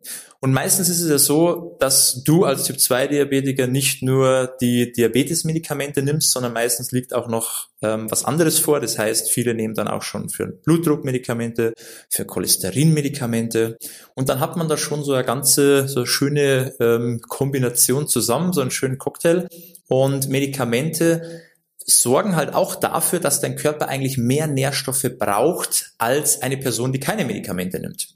Und 0.44 0.52
meistens 0.52 0.90
ist 0.90 1.00
es 1.00 1.08
ja 1.08 1.16
so, 1.16 1.74
dass 1.80 2.22
du 2.22 2.44
als 2.44 2.64
Typ-2-Diabetiker 2.64 3.66
nicht 3.66 4.02
nur 4.02 4.54
die 4.60 4.92
Diabetes-Medikamente 4.92 6.02
nimmst, 6.02 6.32
sondern 6.32 6.52
meistens 6.52 6.92
liegt 6.92 7.14
auch 7.14 7.28
noch 7.28 7.68
ähm, 7.80 8.10
was 8.10 8.26
anderes 8.26 8.58
vor. 8.58 8.78
Das 8.78 8.98
heißt, 8.98 9.30
viele 9.30 9.54
nehmen 9.54 9.72
dann 9.72 9.88
auch 9.88 10.02
schon 10.02 10.28
für 10.28 10.46
Blutdruckmedikamente, 10.46 11.72
für 12.10 12.26
Cholesterinmedikamente. 12.26 13.78
Und 14.14 14.28
dann 14.28 14.38
hat 14.38 14.58
man 14.58 14.68
da 14.68 14.76
schon 14.76 15.02
so 15.02 15.14
eine 15.14 15.24
ganze, 15.24 15.88
so 15.88 16.00
eine 16.00 16.06
schöne 16.06 16.74
ähm, 16.78 17.22
Kombination 17.26 18.06
zusammen, 18.06 18.52
so 18.52 18.60
einen 18.60 18.70
schönen 18.70 18.98
Cocktail. 18.98 19.48
Und 19.88 20.28
Medikamente 20.28 21.40
sorgen 21.86 22.36
halt 22.36 22.52
auch 22.52 22.74
dafür, 22.74 23.18
dass 23.18 23.40
dein 23.40 23.56
Körper 23.56 23.88
eigentlich 23.88 24.18
mehr 24.18 24.46
Nährstoffe 24.46 25.06
braucht 25.18 25.94
als 25.96 26.42
eine 26.42 26.58
Person, 26.58 26.92
die 26.92 27.00
keine 27.00 27.24
Medikamente 27.24 27.80
nimmt. 27.80 28.14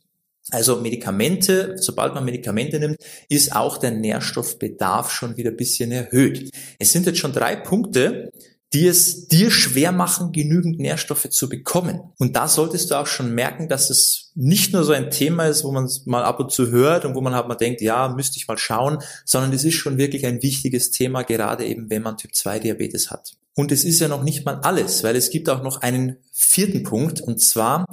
Also 0.50 0.81
Medikamente, 0.81 1.76
sobald 1.78 2.14
man 2.14 2.25
Medikamente 2.25 2.78
nimmt, 2.78 2.97
ist 3.28 3.55
auch 3.55 3.78
der 3.78 3.90
Nährstoffbedarf 3.90 5.11
schon 5.11 5.37
wieder 5.37 5.50
ein 5.50 5.57
bisschen 5.57 5.93
erhöht. 5.93 6.50
Es 6.78 6.93
sind 6.93 7.07
jetzt 7.07 7.19
schon 7.19 7.33
drei 7.33 7.55
Punkte, 7.57 8.31
die 8.73 8.87
es 8.87 9.28
dir 9.28 9.50
schwer 9.50 9.93
machen, 9.93 10.33
genügend 10.33 10.78
Nährstoffe 10.78 11.31
zu 11.31 11.49
bekommen. 11.49 12.00
Und 12.19 12.37
da 12.37 12.49
solltest 12.49 12.90
du 12.90 12.97
auch 12.97 13.07
schon 13.07 13.35
merken, 13.35 13.69
dass 13.69 13.88
es 13.88 14.31
nicht 14.35 14.75
nur 14.75 14.85
so 14.85 14.93
ein 14.93 15.11
Thema 15.11 15.47
ist, 15.47 15.64
wo 15.64 15.73
man 15.73 15.85
es 15.85 16.05
mal 16.05 16.23
ab 16.23 16.38
und 16.38 16.52
zu 16.52 16.71
hört 16.71 17.07
und 17.07 17.14
wo 17.14 17.23
man 17.23 17.35
halt 17.35 17.49
mal 17.49 17.55
denkt, 17.55 17.81
ja, 17.81 18.09
müsste 18.09 18.37
ich 18.37 18.47
mal 18.47 18.59
schauen, 18.59 18.99
sondern 19.25 19.52
es 19.55 19.64
ist 19.64 19.75
schon 19.75 19.97
wirklich 19.97 20.26
ein 20.26 20.43
wichtiges 20.43 20.90
Thema, 20.90 21.23
gerade 21.23 21.64
eben, 21.64 21.88
wenn 21.88 22.02
man 22.02 22.19
Typ 22.19 22.35
2 22.35 22.59
Diabetes 22.59 23.11
hat. 23.11 23.33
Und 23.55 23.73
es 23.73 23.85
ist 23.85 24.00
ja 24.00 24.09
noch 24.09 24.23
nicht 24.23 24.45
mal 24.45 24.61
alles, 24.62 25.02
weil 25.02 25.17
es 25.17 25.31
gibt 25.31 25.49
auch 25.49 25.62
noch 25.62 25.81
einen 25.81 26.19
vierten 26.33 26.83
Punkt, 26.83 27.21
und 27.23 27.40
zwar 27.40 27.87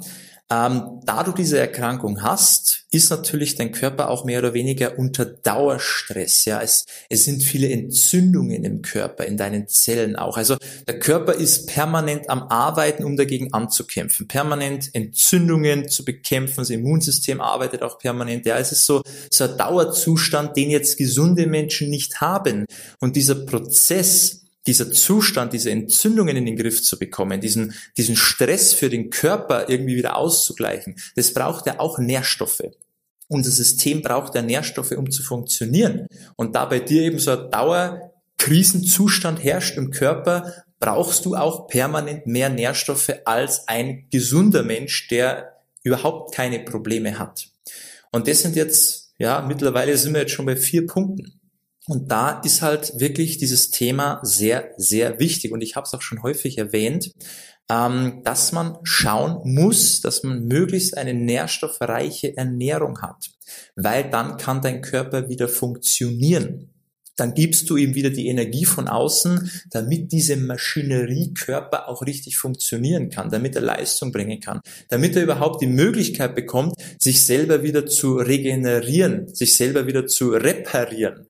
ähm, 0.48 1.00
da 1.04 1.24
du 1.24 1.32
diese 1.32 1.58
Erkrankung 1.58 2.22
hast, 2.22 2.84
ist 2.92 3.10
natürlich 3.10 3.56
dein 3.56 3.72
Körper 3.72 4.10
auch 4.10 4.24
mehr 4.24 4.38
oder 4.38 4.54
weniger 4.54 4.96
unter 4.96 5.24
Dauerstress. 5.24 6.44
Ja, 6.44 6.60
es, 6.62 6.86
es 7.10 7.24
sind 7.24 7.42
viele 7.42 7.68
Entzündungen 7.68 8.62
im 8.62 8.80
Körper, 8.80 9.24
in 9.24 9.36
deinen 9.36 9.66
Zellen 9.66 10.14
auch. 10.14 10.36
Also 10.36 10.56
der 10.86 11.00
Körper 11.00 11.34
ist 11.34 11.66
permanent 11.66 12.30
am 12.30 12.44
Arbeiten, 12.44 13.02
um 13.02 13.16
dagegen 13.16 13.52
anzukämpfen, 13.52 14.28
permanent 14.28 14.90
Entzündungen 14.94 15.88
zu 15.88 16.04
bekämpfen. 16.04 16.58
Das 16.58 16.70
Immunsystem 16.70 17.40
arbeitet 17.40 17.82
auch 17.82 17.98
permanent. 17.98 18.46
Ja, 18.46 18.56
es 18.56 18.70
ist 18.70 18.86
so, 18.86 19.02
so 19.30 19.44
ein 19.44 19.58
Dauerzustand, 19.58 20.56
den 20.56 20.70
jetzt 20.70 20.96
gesunde 20.96 21.48
Menschen 21.48 21.90
nicht 21.90 22.20
haben. 22.20 22.66
Und 23.00 23.16
dieser 23.16 23.34
Prozess, 23.34 24.45
dieser 24.66 24.90
Zustand, 24.90 25.52
diese 25.52 25.70
Entzündungen 25.70 26.36
in 26.36 26.46
den 26.46 26.56
Griff 26.56 26.82
zu 26.82 26.98
bekommen, 26.98 27.40
diesen, 27.40 27.74
diesen 27.96 28.16
Stress 28.16 28.72
für 28.72 28.90
den 28.90 29.10
Körper 29.10 29.68
irgendwie 29.68 29.96
wieder 29.96 30.16
auszugleichen, 30.16 30.96
das 31.14 31.32
braucht 31.32 31.66
ja 31.66 31.78
auch 31.80 31.98
Nährstoffe. 31.98 32.62
Unser 33.28 33.50
System 33.50 34.02
braucht 34.02 34.34
ja 34.34 34.42
Nährstoffe, 34.42 34.92
um 34.92 35.10
zu 35.10 35.22
funktionieren. 35.22 36.06
Und 36.36 36.54
da 36.54 36.64
bei 36.64 36.78
dir 36.78 37.02
eben 37.02 37.18
so 37.18 37.32
ein 37.32 37.50
Dauerkrisenzustand 37.50 39.42
herrscht 39.42 39.76
im 39.76 39.90
Körper, 39.90 40.52
brauchst 40.78 41.24
du 41.24 41.34
auch 41.34 41.66
permanent 41.66 42.26
mehr 42.26 42.50
Nährstoffe 42.50 43.12
als 43.24 43.66
ein 43.66 44.06
gesunder 44.10 44.62
Mensch, 44.62 45.08
der 45.08 45.56
überhaupt 45.82 46.34
keine 46.34 46.60
Probleme 46.60 47.18
hat. 47.18 47.48
Und 48.12 48.28
das 48.28 48.42
sind 48.42 48.56
jetzt, 48.56 49.12
ja, 49.18 49.40
mittlerweile 49.40 49.96
sind 49.96 50.14
wir 50.14 50.20
jetzt 50.20 50.32
schon 50.32 50.46
bei 50.46 50.56
vier 50.56 50.86
Punkten. 50.86 51.40
Und 51.86 52.10
da 52.10 52.40
ist 52.40 52.62
halt 52.62 52.98
wirklich 52.98 53.38
dieses 53.38 53.70
Thema 53.70 54.18
sehr, 54.22 54.72
sehr 54.76 55.20
wichtig. 55.20 55.52
Und 55.52 55.62
ich 55.62 55.76
habe 55.76 55.86
es 55.86 55.94
auch 55.94 56.02
schon 56.02 56.22
häufig 56.22 56.58
erwähnt, 56.58 57.12
ähm, 57.68 58.22
dass 58.24 58.52
man 58.52 58.78
schauen 58.82 59.40
muss, 59.44 60.00
dass 60.00 60.22
man 60.22 60.44
möglichst 60.44 60.96
eine 60.96 61.14
nährstoffreiche 61.14 62.36
Ernährung 62.36 63.00
hat, 63.02 63.30
weil 63.74 64.10
dann 64.10 64.36
kann 64.36 64.60
dein 64.60 64.82
Körper 64.82 65.28
wieder 65.28 65.48
funktionieren. 65.48 66.70
Dann 67.16 67.32
gibst 67.32 67.70
du 67.70 67.76
ihm 67.76 67.94
wieder 67.94 68.10
die 68.10 68.28
Energie 68.28 68.66
von 68.66 68.88
außen, 68.88 69.50
damit 69.70 70.12
diese 70.12 70.36
Maschineriekörper 70.36 71.88
auch 71.88 72.02
richtig 72.02 72.36
funktionieren 72.36 73.08
kann, 73.08 73.30
damit 73.30 73.56
er 73.56 73.62
Leistung 73.62 74.12
bringen 74.12 74.38
kann, 74.38 74.60
damit 74.90 75.16
er 75.16 75.22
überhaupt 75.22 75.62
die 75.62 75.66
Möglichkeit 75.66 76.34
bekommt, 76.34 76.74
sich 76.98 77.24
selber 77.24 77.62
wieder 77.62 77.86
zu 77.86 78.16
regenerieren, 78.16 79.34
sich 79.34 79.56
selber 79.56 79.86
wieder 79.86 80.06
zu 80.06 80.30
reparieren. 80.30 81.26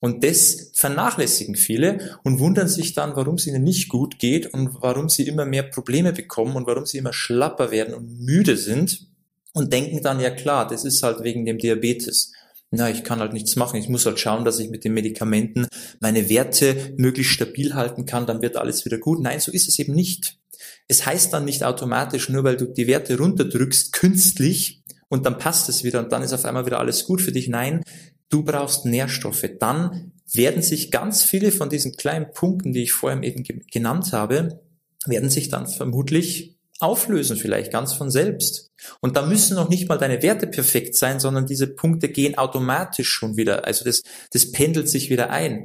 Und 0.00 0.22
das 0.22 0.70
vernachlässigen 0.74 1.56
viele 1.56 2.18
und 2.22 2.38
wundern 2.38 2.68
sich 2.68 2.94
dann, 2.94 3.16
warum 3.16 3.34
es 3.34 3.46
ihnen 3.46 3.64
nicht 3.64 3.88
gut 3.88 4.18
geht 4.18 4.46
und 4.54 4.80
warum 4.80 5.08
sie 5.08 5.26
immer 5.26 5.44
mehr 5.44 5.64
Probleme 5.64 6.12
bekommen 6.12 6.54
und 6.54 6.66
warum 6.66 6.86
sie 6.86 6.98
immer 6.98 7.12
schlapper 7.12 7.70
werden 7.70 7.94
und 7.94 8.20
müde 8.20 8.56
sind 8.56 9.08
und 9.54 9.72
denken 9.72 10.02
dann, 10.02 10.20
ja 10.20 10.30
klar, 10.30 10.68
das 10.68 10.84
ist 10.84 11.02
halt 11.02 11.24
wegen 11.24 11.44
dem 11.44 11.58
Diabetes. 11.58 12.32
Na, 12.70 12.90
ich 12.90 13.02
kann 13.02 13.18
halt 13.18 13.32
nichts 13.32 13.56
machen. 13.56 13.80
Ich 13.80 13.88
muss 13.88 14.06
halt 14.06 14.20
schauen, 14.20 14.44
dass 14.44 14.58
ich 14.58 14.70
mit 14.70 14.84
den 14.84 14.92
Medikamenten 14.92 15.66
meine 16.00 16.28
Werte 16.28 16.94
möglichst 16.96 17.32
stabil 17.32 17.74
halten 17.74 18.04
kann, 18.04 18.26
dann 18.26 18.42
wird 18.42 18.56
alles 18.56 18.84
wieder 18.84 18.98
gut. 18.98 19.20
Nein, 19.20 19.40
so 19.40 19.50
ist 19.50 19.68
es 19.68 19.78
eben 19.78 19.94
nicht. 19.94 20.38
Es 20.86 21.06
heißt 21.06 21.32
dann 21.32 21.44
nicht 21.44 21.64
automatisch, 21.64 22.28
nur 22.28 22.44
weil 22.44 22.56
du 22.56 22.66
die 22.66 22.86
Werte 22.86 23.16
runterdrückst, 23.18 23.92
künstlich, 23.92 24.82
und 25.08 25.24
dann 25.26 25.38
passt 25.38 25.68
es 25.68 25.84
wieder 25.84 26.00
und 26.00 26.12
dann 26.12 26.22
ist 26.22 26.32
auf 26.32 26.44
einmal 26.44 26.66
wieder 26.66 26.78
alles 26.78 27.04
gut 27.06 27.22
für 27.22 27.32
dich. 27.32 27.48
Nein, 27.48 27.82
du 28.28 28.42
brauchst 28.42 28.84
Nährstoffe. 28.84 29.48
Dann 29.58 30.12
werden 30.32 30.62
sich 30.62 30.90
ganz 30.90 31.22
viele 31.22 31.52
von 31.52 31.70
diesen 31.70 31.96
kleinen 31.96 32.32
Punkten, 32.32 32.72
die 32.72 32.82
ich 32.82 32.92
vorhin 32.92 33.22
eben 33.22 33.44
genannt 33.70 34.12
habe, 34.12 34.60
werden 35.06 35.30
sich 35.30 35.48
dann 35.48 35.66
vermutlich 35.66 36.58
auflösen, 36.80 37.36
vielleicht 37.36 37.72
ganz 37.72 37.92
von 37.92 38.10
selbst. 38.10 38.70
Und 39.00 39.16
da 39.16 39.22
müssen 39.22 39.56
noch 39.56 39.68
nicht 39.68 39.88
mal 39.88 39.98
deine 39.98 40.22
Werte 40.22 40.46
perfekt 40.46 40.94
sein, 40.94 41.18
sondern 41.18 41.46
diese 41.46 41.66
Punkte 41.66 42.08
gehen 42.08 42.38
automatisch 42.38 43.08
schon 43.08 43.36
wieder. 43.36 43.64
Also 43.64 43.84
das, 43.84 44.02
das 44.32 44.52
pendelt 44.52 44.88
sich 44.88 45.10
wieder 45.10 45.30
ein. 45.30 45.64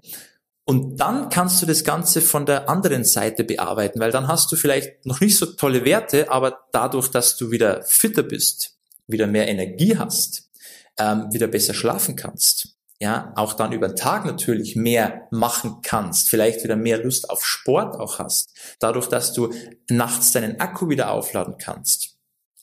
Und 0.66 1.00
dann 1.00 1.30
kannst 1.30 1.62
du 1.62 1.66
das 1.66 1.84
Ganze 1.84 2.22
von 2.22 2.46
der 2.46 2.70
anderen 2.70 3.04
Seite 3.04 3.44
bearbeiten, 3.44 4.00
weil 4.00 4.12
dann 4.12 4.28
hast 4.28 4.52
du 4.52 4.56
vielleicht 4.56 5.06
noch 5.06 5.20
nicht 5.20 5.38
so 5.38 5.46
tolle 5.46 5.84
Werte, 5.84 6.32
aber 6.32 6.62
dadurch, 6.72 7.10
dass 7.10 7.36
du 7.36 7.52
wieder 7.52 7.84
fitter 7.84 8.24
bist, 8.24 8.78
wieder 9.06 9.28
mehr 9.28 9.50
Energie 9.50 9.98
hast, 9.98 10.50
ähm, 10.98 11.28
wieder 11.32 11.48
besser 11.48 11.74
schlafen 11.74 12.16
kannst. 12.16 12.70
Ja, 13.00 13.34
auch 13.36 13.54
dann 13.54 13.74
über 13.74 13.90
den 13.90 13.98
Tag 13.98 14.26
natürlich 14.26 14.76
mehr 14.78 15.28
machen 15.30 15.80
kannst, 15.84 16.30
vielleicht 16.30 16.64
wieder 16.64 16.78
mehr 16.78 17.04
Lust 17.04 17.30
auf 17.30 17.44
Sport 17.44 18.00
auch 18.00 18.20
hast, 18.20 18.54
dadurch, 18.80 19.08
dass 19.08 19.34
du 19.34 19.54
nachts 19.90 20.32
deinen 20.32 20.60
Akku 20.62 20.88
wieder 20.88 21.12
aufladen 21.12 21.56
kannst, 21.58 22.18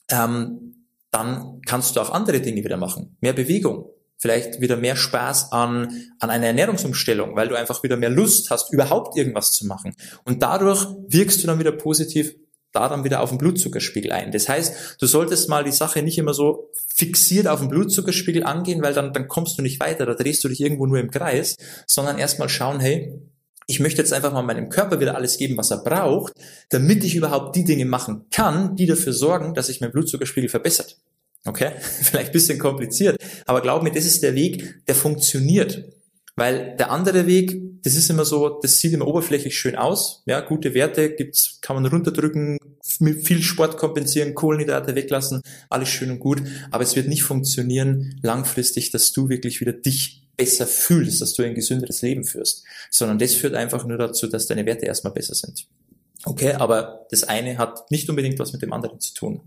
ähm, 0.09 0.87
dann 1.11 1.61
kannst 1.67 1.95
du 1.95 2.01
auch 2.01 2.09
andere 2.09 2.39
Dinge 2.39 2.63
wieder 2.63 2.77
machen, 2.77 3.17
mehr 3.21 3.33
Bewegung, 3.33 3.89
vielleicht 4.17 4.61
wieder 4.61 4.77
mehr 4.77 4.95
Spaß 4.95 5.51
an, 5.51 6.09
an 6.19 6.29
einer 6.29 6.47
Ernährungsumstellung, 6.47 7.35
weil 7.35 7.47
du 7.47 7.55
einfach 7.55 7.83
wieder 7.83 7.97
mehr 7.97 8.09
Lust 8.09 8.49
hast, 8.49 8.71
überhaupt 8.71 9.17
irgendwas 9.17 9.51
zu 9.51 9.67
machen. 9.67 9.95
Und 10.25 10.41
dadurch 10.41 10.87
wirkst 11.07 11.43
du 11.43 11.47
dann 11.47 11.59
wieder 11.59 11.71
positiv 11.71 12.35
da 12.71 12.87
dann 12.87 13.03
wieder 13.03 13.21
auf 13.21 13.29
den 13.29 13.37
Blutzuckerspiegel 13.37 14.11
ein. 14.11 14.31
Das 14.31 14.47
heißt, 14.47 14.97
du 14.99 15.05
solltest 15.05 15.49
mal 15.49 15.63
die 15.63 15.71
Sache 15.71 16.01
nicht 16.01 16.17
immer 16.17 16.33
so 16.33 16.71
fixiert 16.95 17.47
auf 17.47 17.59
den 17.59 17.69
Blutzuckerspiegel 17.69 18.43
angehen, 18.43 18.81
weil 18.81 18.93
dann, 18.93 19.13
dann 19.13 19.27
kommst 19.27 19.57
du 19.57 19.61
nicht 19.61 19.79
weiter, 19.79 20.05
da 20.05 20.13
drehst 20.13 20.43
du 20.43 20.47
dich 20.47 20.61
irgendwo 20.61 20.85
nur 20.85 20.99
im 20.99 21.11
Kreis, 21.11 21.57
sondern 21.87 22.17
erstmal 22.17 22.49
schauen, 22.49 22.79
hey, 22.79 23.19
ich 23.67 23.79
möchte 23.79 24.01
jetzt 24.01 24.13
einfach 24.13 24.33
mal 24.33 24.41
meinem 24.41 24.69
Körper 24.69 24.99
wieder 24.99 25.15
alles 25.15 25.37
geben, 25.37 25.57
was 25.57 25.71
er 25.71 25.83
braucht, 25.83 26.33
damit 26.69 27.03
ich 27.03 27.15
überhaupt 27.15 27.55
die 27.55 27.63
Dinge 27.63 27.85
machen 27.85 28.25
kann, 28.31 28.75
die 28.75 28.85
dafür 28.85 29.13
sorgen, 29.13 29.53
dass 29.53 29.67
sich 29.67 29.81
mein 29.81 29.91
Blutzuckerspiegel 29.91 30.49
verbessert. 30.49 30.97
Okay? 31.45 31.71
Vielleicht 32.01 32.27
ein 32.27 32.33
bisschen 32.33 32.59
kompliziert, 32.59 33.17
aber 33.45 33.61
glaub 33.61 33.83
mir, 33.83 33.91
das 33.91 34.05
ist 34.05 34.23
der 34.23 34.35
Weg, 34.35 34.85
der 34.87 34.95
funktioniert. 34.95 35.85
Weil 36.35 36.75
der 36.77 36.91
andere 36.91 37.27
Weg, 37.27 37.83
das 37.83 37.95
ist 37.95 38.09
immer 38.09 38.25
so, 38.25 38.59
das 38.61 38.79
sieht 38.79 38.93
immer 38.93 39.07
oberflächlich 39.07 39.57
schön 39.57 39.75
aus. 39.75 40.23
Ja, 40.25 40.39
gute 40.39 40.73
Werte 40.73 41.13
gibt's, 41.13 41.59
kann 41.61 41.75
man 41.75 41.85
runterdrücken, 41.85 42.57
mit 42.99 43.27
viel 43.27 43.41
Sport 43.41 43.77
kompensieren, 43.77 44.33
Kohlenhydrate 44.33 44.95
weglassen, 44.95 45.41
alles 45.69 45.89
schön 45.89 46.11
und 46.11 46.19
gut. 46.19 46.41
Aber 46.71 46.83
es 46.83 46.95
wird 46.95 47.07
nicht 47.07 47.23
funktionieren 47.23 48.19
langfristig, 48.21 48.91
dass 48.91 49.11
du 49.11 49.29
wirklich 49.29 49.61
wieder 49.61 49.73
dich 49.73 50.27
besser 50.37 50.67
fühlst, 50.67 51.21
dass 51.21 51.33
du 51.33 51.43
ein 51.43 51.55
gesünderes 51.55 52.01
Leben 52.01 52.23
führst. 52.23 52.63
Sondern 52.89 53.19
das 53.19 53.33
führt 53.33 53.55
einfach 53.55 53.85
nur 53.85 53.97
dazu, 53.97 54.27
dass 54.27 54.47
deine 54.47 54.65
Werte 54.65 54.85
erstmal 54.85 55.13
besser 55.13 55.35
sind. 55.35 55.67
Okay, 56.23 56.53
aber 56.53 57.07
das 57.09 57.23
eine 57.23 57.57
hat 57.57 57.89
nicht 57.91 58.09
unbedingt 58.09 58.39
was 58.39 58.53
mit 58.53 58.61
dem 58.61 58.73
anderen 58.73 58.99
zu 58.99 59.13
tun. 59.13 59.41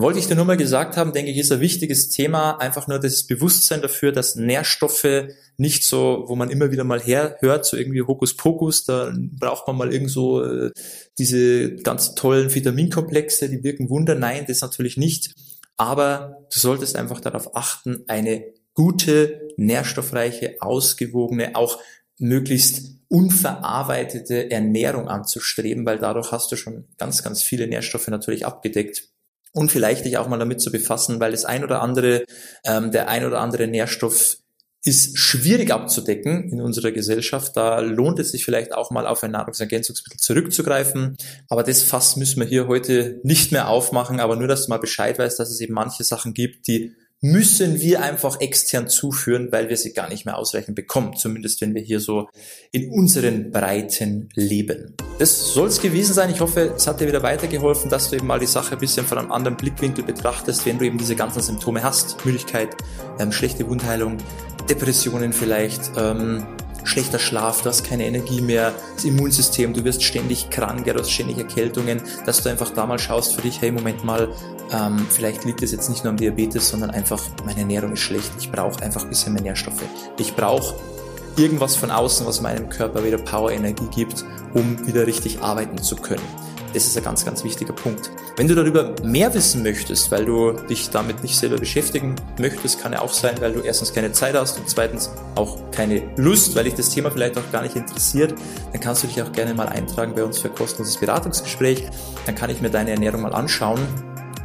Wollte 0.00 0.18
ich 0.18 0.26
dir 0.26 0.34
nur 0.34 0.44
mal 0.44 0.56
gesagt 0.56 0.96
haben, 0.96 1.12
denke 1.12 1.30
ich, 1.30 1.36
ist 1.36 1.52
ein 1.52 1.60
wichtiges 1.60 2.08
Thema, 2.08 2.58
einfach 2.58 2.88
nur 2.88 2.98
das 2.98 3.26
Bewusstsein 3.26 3.82
dafür, 3.82 4.12
dass 4.12 4.34
Nährstoffe 4.34 5.28
nicht 5.58 5.84
so, 5.84 6.24
wo 6.26 6.36
man 6.36 6.48
immer 6.48 6.70
wieder 6.70 6.84
mal 6.84 7.00
herhört, 7.00 7.66
so 7.66 7.76
irgendwie 7.76 8.02
Hokuspokus, 8.02 8.84
da 8.84 9.12
braucht 9.38 9.66
man 9.66 9.76
mal 9.76 9.92
irgend 9.92 10.10
so 10.10 10.42
äh, 10.42 10.70
diese 11.18 11.76
ganz 11.76 12.14
tollen 12.14 12.54
Vitaminkomplexe, 12.54 13.50
die 13.50 13.62
wirken 13.62 13.90
Wunder. 13.90 14.14
Nein, 14.14 14.44
das 14.48 14.62
natürlich 14.62 14.96
nicht. 14.96 15.34
Aber 15.76 16.46
du 16.52 16.58
solltest 16.58 16.96
einfach 16.96 17.20
darauf 17.20 17.54
achten, 17.54 18.04
eine 18.06 18.44
gute, 18.74 19.48
nährstoffreiche, 19.56 20.56
ausgewogene, 20.60 21.56
auch 21.56 21.78
möglichst 22.18 23.00
unverarbeitete 23.08 24.50
Ernährung 24.50 25.08
anzustreben, 25.08 25.84
weil 25.84 25.98
dadurch 25.98 26.32
hast 26.32 26.52
du 26.52 26.56
schon 26.56 26.86
ganz, 26.96 27.22
ganz 27.22 27.42
viele 27.42 27.66
Nährstoffe 27.66 28.08
natürlich 28.08 28.46
abgedeckt. 28.46 29.10
Und 29.52 29.72
vielleicht 29.72 30.04
dich 30.04 30.16
auch 30.16 30.28
mal 30.28 30.38
damit 30.38 30.60
zu 30.60 30.70
befassen, 30.70 31.18
weil 31.18 31.32
das 31.32 31.44
ein 31.44 31.64
oder 31.64 31.82
andere, 31.82 32.24
ähm, 32.64 32.92
der 32.92 33.08
ein 33.08 33.24
oder 33.24 33.40
andere 33.40 33.66
Nährstoff 33.66 34.36
ist 34.82 35.18
schwierig 35.18 35.72
abzudecken 35.72 36.50
in 36.50 36.60
unserer 36.60 36.90
Gesellschaft. 36.90 37.56
Da 37.56 37.80
lohnt 37.80 38.18
es 38.18 38.32
sich 38.32 38.44
vielleicht 38.44 38.72
auch 38.72 38.90
mal 38.90 39.06
auf 39.06 39.22
ein 39.22 39.32
Nahrungsergänzungsmittel 39.32 40.18
zurückzugreifen. 40.18 41.16
Aber 41.48 41.62
das 41.62 41.82
Fass 41.82 42.16
müssen 42.16 42.40
wir 42.40 42.46
hier 42.46 42.66
heute 42.66 43.20
nicht 43.22 43.52
mehr 43.52 43.68
aufmachen. 43.68 44.20
Aber 44.20 44.36
nur, 44.36 44.48
dass 44.48 44.64
du 44.64 44.70
mal 44.70 44.78
Bescheid 44.78 45.18
weißt, 45.18 45.38
dass 45.38 45.50
es 45.50 45.60
eben 45.60 45.74
manche 45.74 46.04
Sachen 46.04 46.32
gibt, 46.32 46.66
die 46.66 46.94
müssen 47.20 47.80
wir 47.80 48.02
einfach 48.02 48.40
extern 48.40 48.88
zuführen, 48.88 49.52
weil 49.52 49.68
wir 49.68 49.76
sie 49.76 49.92
gar 49.92 50.08
nicht 50.08 50.24
mehr 50.24 50.38
ausreichend 50.38 50.76
bekommen. 50.76 51.14
Zumindest 51.14 51.60
wenn 51.60 51.74
wir 51.74 51.82
hier 51.82 52.00
so 52.00 52.30
in 52.72 52.90
unseren 52.90 53.50
Breiten 53.50 54.30
leben. 54.34 54.96
Das 55.20 55.52
soll 55.52 55.68
es 55.68 55.82
gewesen 55.82 56.14
sein. 56.14 56.30
Ich 56.30 56.40
hoffe, 56.40 56.72
es 56.74 56.86
hat 56.86 56.98
dir 56.98 57.06
wieder 57.06 57.22
weitergeholfen, 57.22 57.90
dass 57.90 58.08
du 58.08 58.16
eben 58.16 58.26
mal 58.26 58.38
die 58.38 58.46
Sache 58.46 58.72
ein 58.72 58.78
bisschen 58.78 59.04
von 59.04 59.18
einem 59.18 59.30
anderen 59.30 59.54
Blickwinkel 59.54 60.02
betrachtest, 60.02 60.64
wenn 60.64 60.78
du 60.78 60.86
eben 60.86 60.96
diese 60.96 61.14
ganzen 61.14 61.42
Symptome 61.42 61.82
hast. 61.82 62.24
Müdigkeit, 62.24 62.74
ähm, 63.18 63.30
schlechte 63.30 63.68
Wundheilung, 63.68 64.16
Depressionen 64.70 65.34
vielleicht, 65.34 65.90
ähm, 65.98 66.46
schlechter 66.84 67.18
Schlaf, 67.18 67.60
du 67.60 67.68
hast 67.68 67.84
keine 67.84 68.06
Energie 68.06 68.40
mehr, 68.40 68.72
das 68.94 69.04
Immunsystem, 69.04 69.74
du 69.74 69.84
wirst 69.84 70.02
ständig 70.02 70.48
krank, 70.48 70.86
du 70.86 70.94
hast 70.94 71.10
ständig 71.10 71.36
Erkältungen, 71.36 72.00
dass 72.24 72.42
du 72.42 72.48
einfach 72.48 72.70
da 72.70 72.86
mal 72.86 72.98
schaust 72.98 73.34
für 73.34 73.42
dich, 73.42 73.60
hey, 73.60 73.72
Moment 73.72 74.02
mal, 74.02 74.30
ähm, 74.72 75.06
vielleicht 75.10 75.44
liegt 75.44 75.62
es 75.62 75.70
jetzt 75.72 75.90
nicht 75.90 76.02
nur 76.02 76.12
am 76.12 76.16
Diabetes, 76.16 76.70
sondern 76.70 76.92
einfach, 76.92 77.22
meine 77.44 77.60
Ernährung 77.60 77.92
ist 77.92 78.00
schlecht, 78.00 78.32
ich 78.38 78.50
brauche 78.50 78.82
einfach 78.82 79.02
ein 79.02 79.10
bisschen 79.10 79.34
mehr 79.34 79.42
Nährstoffe. 79.42 79.82
Ich 80.18 80.34
brauche 80.34 80.76
irgendwas 81.40 81.74
von 81.74 81.90
außen, 81.90 82.26
was 82.26 82.40
meinem 82.40 82.68
Körper 82.68 83.04
wieder 83.04 83.18
Power, 83.18 83.50
Energie 83.50 83.88
gibt, 83.94 84.24
um 84.54 84.86
wieder 84.86 85.06
richtig 85.06 85.40
arbeiten 85.40 85.78
zu 85.78 85.96
können. 85.96 86.22
Das 86.72 86.86
ist 86.86 86.96
ein 86.96 87.02
ganz, 87.02 87.24
ganz 87.24 87.42
wichtiger 87.42 87.72
Punkt. 87.72 88.10
Wenn 88.36 88.46
du 88.46 88.54
darüber 88.54 88.94
mehr 89.02 89.34
wissen 89.34 89.64
möchtest, 89.64 90.12
weil 90.12 90.24
du 90.24 90.52
dich 90.52 90.90
damit 90.90 91.22
nicht 91.22 91.36
selber 91.36 91.58
beschäftigen 91.58 92.14
möchtest, 92.38 92.80
kann 92.80 92.92
ja 92.92 93.00
auch 93.00 93.12
sein, 93.12 93.34
weil 93.40 93.52
du 93.52 93.60
erstens 93.60 93.92
keine 93.92 94.12
Zeit 94.12 94.36
hast 94.36 94.58
und 94.58 94.68
zweitens 94.68 95.10
auch 95.34 95.58
keine 95.72 96.02
Lust, 96.16 96.54
weil 96.54 96.64
dich 96.64 96.74
das 96.74 96.90
Thema 96.90 97.10
vielleicht 97.10 97.36
auch 97.38 97.50
gar 97.50 97.62
nicht 97.62 97.74
interessiert, 97.74 98.34
dann 98.70 98.80
kannst 98.80 99.02
du 99.02 99.08
dich 99.08 99.20
auch 99.20 99.32
gerne 99.32 99.52
mal 99.54 99.68
eintragen 99.68 100.14
bei 100.14 100.22
uns 100.22 100.38
für 100.38 100.48
ein 100.48 100.54
kostenloses 100.54 100.98
Beratungsgespräch. 100.98 101.88
Dann 102.26 102.36
kann 102.36 102.50
ich 102.50 102.60
mir 102.60 102.70
deine 102.70 102.92
Ernährung 102.92 103.22
mal 103.22 103.34
anschauen 103.34 103.80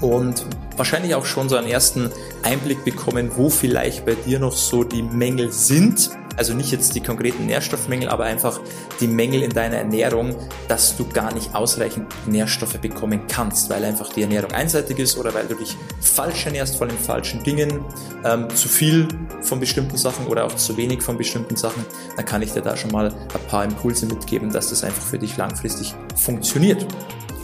und 0.02 0.44
wahrscheinlich 0.78 1.14
auch 1.14 1.26
schon 1.26 1.48
so 1.48 1.58
einen 1.58 1.68
ersten 1.68 2.10
Einblick 2.42 2.84
bekommen, 2.84 3.32
wo 3.36 3.50
vielleicht 3.50 4.06
bei 4.06 4.16
dir 4.16 4.40
noch 4.40 4.56
so 4.56 4.84
die 4.84 5.04
Mängel 5.04 5.52
sind 5.52 6.10
also 6.38 6.54
nicht 6.54 6.72
jetzt 6.72 6.96
die 6.96 7.02
konkreten 7.02 7.46
Nährstoffmängel, 7.46 8.10
aber 8.10 8.26
einfach 8.26 8.60
die 9.00 9.08
Mängel 9.08 9.44
in 9.44 9.52
deiner 9.52 9.78
Ernährung, 9.78 10.36
dass 10.68 10.96
du 10.98 11.08
gar 11.08 11.34
nicht 11.34 11.56
ausreichend 11.56 12.08
Nährstoffe 12.28 12.78
bekommen 12.78 13.22
kannst, 13.28 13.70
weil 13.70 13.84
einfach 13.84 14.12
die 14.14 14.24
Ernährung 14.24 14.52
einseitig 14.52 15.00
ist 15.00 15.18
oder 15.18 15.34
weil 15.34 15.46
du 15.48 15.56
dich 15.56 15.78
falsch 16.02 16.46
ernährst 16.46 16.78
von 16.78 16.90
den 16.90 16.98
falschen 16.98 17.44
Dingen, 17.44 17.84
ähm, 18.24 18.50
zu 18.56 18.68
viel 18.68 19.08
von 19.42 19.60
bestimmten 19.60 19.98
Sachen 19.98 20.28
oder 20.28 20.46
auch 20.46 20.56
zu 20.56 20.78
wenig 20.78 21.02
von 21.02 21.18
bestimmten 21.18 21.56
Sachen, 21.56 21.86
dann 22.16 22.26
kann 22.26 22.42
ich 22.42 22.52
dir 22.52 22.62
da 22.62 22.76
schon 22.76 22.92
mal 22.92 23.08
ein 23.10 23.48
paar 23.50 23.64
Impulse 23.64 24.06
mitgeben, 24.06 24.52
dass 24.52 24.70
das 24.70 24.84
einfach 24.84 25.04
für 25.04 25.20
dich 25.20 25.38
langfristig 25.38 25.94
funktioniert. 26.16 26.86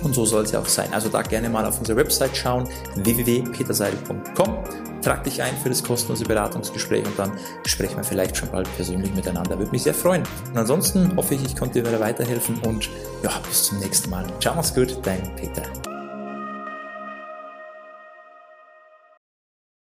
Und 0.03 0.15
so 0.15 0.25
soll 0.25 0.43
es 0.43 0.51
ja 0.51 0.59
auch 0.59 0.67
sein. 0.67 0.91
Also 0.93 1.09
da 1.09 1.21
gerne 1.21 1.49
mal 1.49 1.65
auf 1.65 1.79
unsere 1.79 1.97
Website 1.97 2.35
schauen, 2.35 2.67
www.peterseidel.com. 2.95 4.80
Trag 5.01 5.23
dich 5.23 5.41
ein 5.41 5.55
für 5.57 5.69
das 5.69 5.83
kostenlose 5.83 6.25
Beratungsgespräch 6.25 7.05
und 7.05 7.17
dann 7.17 7.31
sprechen 7.65 7.97
wir 7.97 8.03
vielleicht 8.03 8.37
schon 8.37 8.49
bald 8.49 8.73
persönlich 8.75 9.13
miteinander. 9.13 9.57
Würde 9.57 9.71
mich 9.71 9.83
sehr 9.83 9.93
freuen. 9.93 10.23
Und 10.49 10.57
ansonsten 10.57 11.15
hoffe 11.15 11.35
ich, 11.35 11.43
ich 11.43 11.55
konnte 11.55 11.81
dir 11.81 11.99
weiterhelfen 11.99 12.59
und 12.65 12.89
ja, 13.23 13.31
bis 13.47 13.63
zum 13.65 13.79
nächsten 13.79 14.09
Mal. 14.09 14.25
Ciao, 14.39 14.55
mach's 14.55 14.73
gut, 14.73 14.97
dein 15.03 15.21
Peter. 15.35 15.63